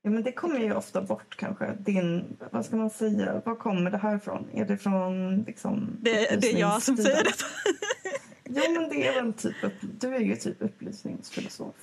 Ja, 0.02 0.10
men 0.10 0.22
det 0.22 0.32
kommer 0.32 0.58
ju 0.58 0.74
ofta 0.74 1.02
bort 1.02 1.36
kanske. 1.36 1.74
Din, 1.78 2.36
vad 2.52 2.66
ska 2.66 2.76
man 2.76 2.90
säga, 2.90 3.42
var 3.44 3.54
kommer 3.56 3.90
det 3.90 3.98
här 3.98 4.16
ifrån? 4.16 4.46
Är 4.52 4.64
det 4.64 4.78
från 4.78 5.42
liksom 5.42 5.96
Det, 6.00 6.40
det 6.40 6.52
är 6.52 6.58
jag 6.58 6.82
som 6.82 6.96
säger 6.96 7.24
det. 7.24 7.32
Jo, 8.54 8.62
men 8.80 8.88
det 8.88 9.06
är 9.06 9.22
väl 9.22 9.32
typ, 9.32 9.56
du 10.00 10.14
är 10.14 10.20
ju 10.20 10.36
typ 10.36 10.62
upplysningsfilosof. 10.62 11.74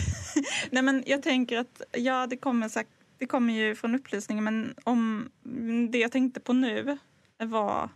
Nej, 0.70 0.82
men 0.82 1.02
jag 1.06 1.22
tänker 1.22 1.58
att 1.58 1.82
ja, 1.92 2.26
det 2.26 2.36
kommer, 2.36 2.68
sagt, 2.68 2.90
det 3.18 3.26
kommer 3.26 3.54
ju 3.54 3.74
från 3.74 3.94
upplysningen 3.94 4.44
men 4.44 4.74
om 4.84 5.30
det 5.90 5.98
jag 5.98 6.12
tänkte 6.12 6.40
på 6.40 6.52
nu 6.52 6.98
var 7.38 7.88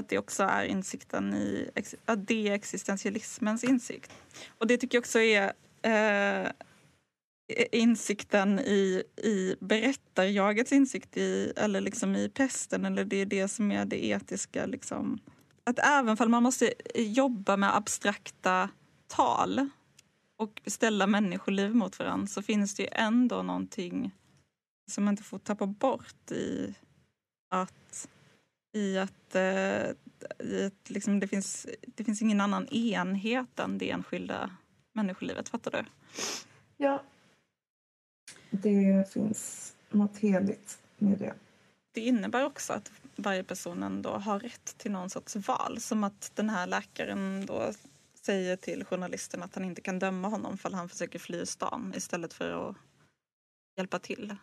att 0.00 0.08
det 0.08 0.18
också 0.18 0.42
är 0.42 0.64
insikten 0.64 1.34
i 1.34 1.70
att 2.04 2.26
det 2.26 2.48
är 2.48 2.52
existentialismens 2.52 3.64
insikt. 3.64 4.12
Och 4.58 4.66
det 4.66 4.76
tycker 4.76 4.96
jag 4.98 5.02
också 5.02 5.20
är 5.20 5.52
eh, 5.86 6.50
insikten 7.72 8.58
i, 8.58 9.02
i 9.16 9.56
berättarjagets 9.60 10.72
insikt 10.72 11.16
i, 11.16 11.52
eller 11.56 11.80
liksom 11.80 12.16
i 12.16 12.28
pesten, 12.28 12.84
eller 12.84 13.04
det 13.04 13.16
är 13.16 13.26
det 13.26 13.48
som 13.48 13.72
är 13.72 13.84
det 13.84 14.06
etiska. 14.06 14.66
Liksom. 14.66 15.18
Att 15.64 15.78
även 15.78 16.16
om 16.18 16.30
man 16.30 16.42
måste 16.42 16.74
jobba 16.94 17.56
med 17.56 17.76
abstrakta 17.76 18.68
tal 19.06 19.68
och 20.36 20.62
ställa 20.66 21.06
människoliv 21.06 21.74
mot 21.74 21.98
varandra 21.98 22.26
så 22.26 22.42
finns 22.42 22.74
det 22.74 22.82
ju 22.82 22.88
ändå 22.92 23.42
någonting 23.42 24.14
som 24.90 25.04
man 25.04 25.12
inte 25.12 25.22
får 25.22 25.38
tappa 25.38 25.66
bort 25.66 26.30
i 26.30 26.74
att, 27.50 28.08
i 28.72 28.98
att, 28.98 29.34
eh, 29.34 29.90
i 30.38 30.66
att 30.66 30.90
liksom 30.90 31.20
det, 31.20 31.28
finns, 31.28 31.66
det 31.86 32.04
finns 32.04 32.22
ingen 32.22 32.40
annan 32.40 32.68
enhet 32.68 33.58
än 33.58 33.78
det 33.78 33.90
enskilda 33.90 34.50
människolivet. 34.96 35.48
Fattar 35.48 35.70
du? 35.70 35.84
Ja. 36.76 37.02
Det 38.50 39.12
finns 39.12 39.72
något 39.90 40.18
heligt 40.18 40.78
med 40.98 41.18
det. 41.18 41.34
Det 41.92 42.00
innebär 42.00 42.44
också 42.44 42.72
att 42.72 42.92
varje 43.16 43.44
person 43.44 43.82
ändå 43.82 44.10
har 44.10 44.40
rätt 44.40 44.78
till 44.78 44.92
någon 44.92 45.10
sorts 45.10 45.36
val. 45.36 45.80
Som 45.80 46.04
att 46.04 46.30
den 46.34 46.50
här 46.50 46.66
läkaren 46.66 47.46
då 47.46 47.72
säger 48.22 48.56
till 48.56 48.84
journalisten 48.84 49.42
att 49.42 49.54
han 49.54 49.64
inte 49.64 49.80
kan 49.80 49.98
döma 49.98 50.28
honom 50.28 50.58
för 50.58 50.70
han 50.70 50.88
försöker 50.88 51.18
fly 51.18 51.46
stan 51.46 51.92
istället 51.96 52.34
för 52.34 52.70
att 52.70 52.76
hjälpa 53.76 53.98
till 53.98 54.36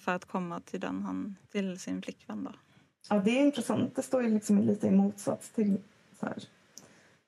för 0.00 0.12
att 0.12 0.24
komma 0.24 0.60
till, 0.60 0.80
den 0.80 1.02
han, 1.02 1.36
till 1.52 1.78
sin 1.78 2.02
flickvän. 2.02 2.44
Då. 2.44 2.52
Ja, 3.08 3.18
det 3.18 3.30
är 3.30 3.44
intressant. 3.44 3.96
Det 3.96 4.02
står 4.02 4.22
ju 4.22 4.30
liksom 4.30 4.58
lite 4.58 4.86
i 4.86 4.90
motsats 4.90 5.50
till 5.50 5.80
så 6.20 6.26
här, 6.26 6.38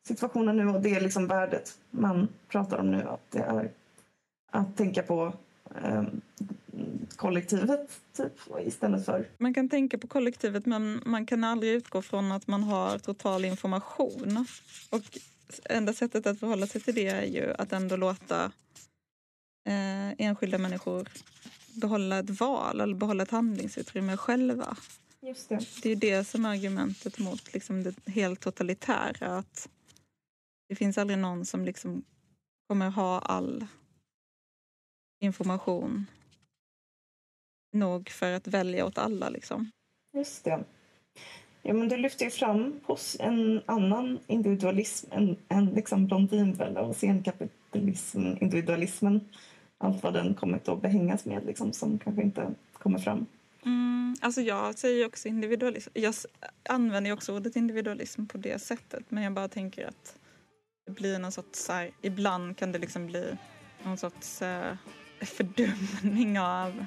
situationen 0.06 0.56
nu 0.56 0.68
och 0.68 0.80
det 0.80 0.94
är 0.94 1.00
liksom 1.00 1.26
värdet 1.26 1.78
man 1.90 2.28
pratar 2.48 2.78
om 2.78 2.90
nu. 2.90 3.02
Att 3.02 3.30
det 3.30 3.38
är 3.38 3.70
att 4.50 4.76
tänka 4.76 5.02
på 5.02 5.32
eh, 5.82 6.02
kollektivet 7.16 7.90
typ, 8.16 8.32
istället 8.60 9.04
för... 9.04 9.28
Man 9.38 9.54
kan 9.54 9.68
tänka 9.68 9.98
på 9.98 10.06
kollektivet 10.06 10.66
men 10.66 11.02
man 11.06 11.26
kan 11.26 11.44
aldrig 11.44 11.72
utgå 11.72 12.02
från 12.02 12.32
att 12.32 12.46
man 12.46 12.62
har 12.62 12.98
total 12.98 13.44
information. 13.44 14.46
Och 14.90 15.18
enda 15.64 15.92
sättet 15.92 16.26
att 16.26 16.40
förhålla 16.40 16.66
sig 16.66 16.80
till 16.80 16.94
det 16.94 17.08
är 17.08 17.24
ju 17.24 17.54
att 17.58 17.72
ändå 17.72 17.96
låta 17.96 18.44
eh, 19.68 20.10
enskilda 20.18 20.58
människor 20.58 21.08
behålla 21.74 22.18
ett 22.18 22.40
val 22.40 22.80
eller 22.80 22.94
behålla 22.94 23.22
ett 23.22 23.30
handlingsutrymme 23.30 24.16
själva. 24.16 24.76
Just 25.20 25.48
det. 25.48 25.66
Det 25.82 25.90
är 25.90 25.96
det 25.96 26.24
som 26.24 26.44
är 26.44 26.50
argumentet 26.50 27.18
mot 27.18 27.52
liksom 27.54 27.82
det 27.82 27.94
helt 28.06 28.40
totalitära. 28.40 29.38
Att 29.38 29.68
det 30.68 30.74
finns 30.74 30.98
aldrig 30.98 31.18
någon 31.18 31.44
som 31.44 31.64
liksom 31.64 32.04
kommer 32.68 32.90
ha 32.90 33.18
all 33.18 33.66
information 35.20 36.06
nog 37.72 38.10
för 38.10 38.32
att 38.32 38.46
välja 38.46 38.86
åt 38.86 38.98
alla. 38.98 39.28
Liksom. 39.28 39.70
Just 40.16 40.44
det. 40.44 40.64
Ja, 41.62 41.74
men 41.74 41.88
du 41.88 41.96
lyfter 41.96 42.24
ju 42.24 42.30
fram 42.30 42.80
hos 42.84 43.16
en 43.20 43.62
annan 43.66 44.18
individualism 44.26 45.12
än, 45.12 45.36
än 45.48 45.66
liksom 45.66 46.06
blondinbella 46.06 46.80
och 46.80 46.96
senkapitalism, 46.96 48.18
individualismen. 48.40 49.28
Allt 49.78 50.02
vad 50.02 50.14
den 50.14 50.34
kommit 50.34 50.68
att 50.68 50.82
behängas 50.82 51.24
med 51.24 51.46
liksom, 51.46 51.72
som 51.72 51.98
kanske 51.98 52.22
inte 52.22 52.54
kommer 52.72 52.98
fram. 52.98 53.26
Mm, 53.64 54.16
alltså 54.20 54.40
jag 54.40 54.78
säger 54.78 55.06
också 55.06 55.28
individualism. 55.28 55.90
Jag 55.94 56.14
använder 56.68 57.12
också 57.12 57.36
ordet 57.36 57.56
individualism 57.56 58.26
på 58.26 58.38
det 58.38 58.58
sättet 58.58 59.04
men 59.08 59.24
jag 59.24 59.32
bara 59.32 59.48
tänker 59.48 59.86
att 59.86 60.18
det 60.86 60.92
blir 60.92 61.18
någon 61.18 61.32
sorts, 61.32 61.68
här, 61.68 61.90
ibland 62.02 62.58
kan 62.58 62.72
det 62.72 62.78
liksom 62.78 63.06
bli 63.06 63.36
någon 63.82 63.98
sorts 63.98 64.42
eh, 64.42 64.74
fördumning 65.20 66.40
av 66.40 66.84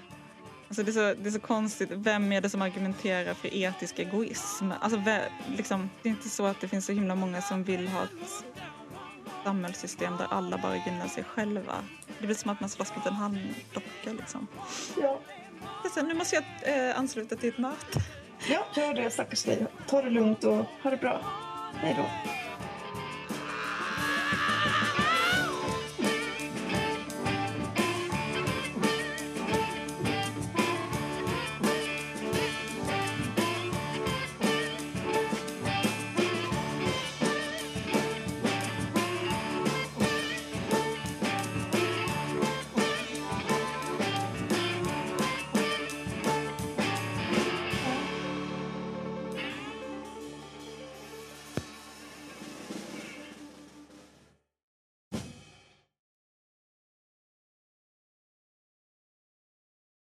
Alltså 0.68 0.84
det, 0.84 0.92
är 0.92 0.94
så, 0.94 1.22
det 1.22 1.30
är 1.30 1.32
så 1.32 1.40
konstigt. 1.40 1.90
Vem 1.92 2.32
är 2.32 2.42
det 2.42 2.50
som 2.50 2.62
argumenterar 2.62 3.34
för 3.34 3.54
etisk 3.54 4.00
egoism? 4.00 4.72
Alltså, 4.80 5.02
liksom, 5.58 5.90
det 6.02 6.10
är 6.10 6.12
inte 6.12 6.30
så 6.30 6.46
att 6.46 6.62
det 6.62 6.68
finns 6.68 6.86
så 6.86 6.92
himla 6.92 7.16
många 7.16 7.42
som 7.42 7.64
vill 7.64 7.88
ha 7.88 8.04
ett 8.04 8.46
samhällssystem 9.44 10.18
där 10.18 10.28
alla 10.30 10.58
bara 10.58 10.76
gynnar 10.76 11.08
sig 11.08 11.24
själva. 11.24 11.76
Det 12.20 12.26
blir 12.26 12.36
som 12.36 12.52
att 12.52 12.60
man 12.60 12.70
slåss 12.70 12.96
mot 12.96 13.06
en 13.06 13.14
handdocka. 13.14 14.14
Liksom. 14.20 14.48
Ja. 15.02 15.20
Sen, 15.94 16.08
nu 16.08 16.14
måste 16.14 16.36
jag 16.36 16.44
äh, 16.90 17.00
ansluta 17.00 17.36
till 17.36 17.50
ett 17.50 17.58
möte. 17.58 18.00
Ja, 18.50 18.82
gör 18.82 18.94
det 18.94 19.10
stackars 19.10 19.44
dig. 19.44 19.66
Ta 19.88 20.02
det 20.02 20.10
lugnt 20.10 20.44
och 20.44 20.66
ha 20.84 20.90
det 20.90 20.98
bra. 20.98 21.22
Hej 21.74 21.96
då. 21.98 22.06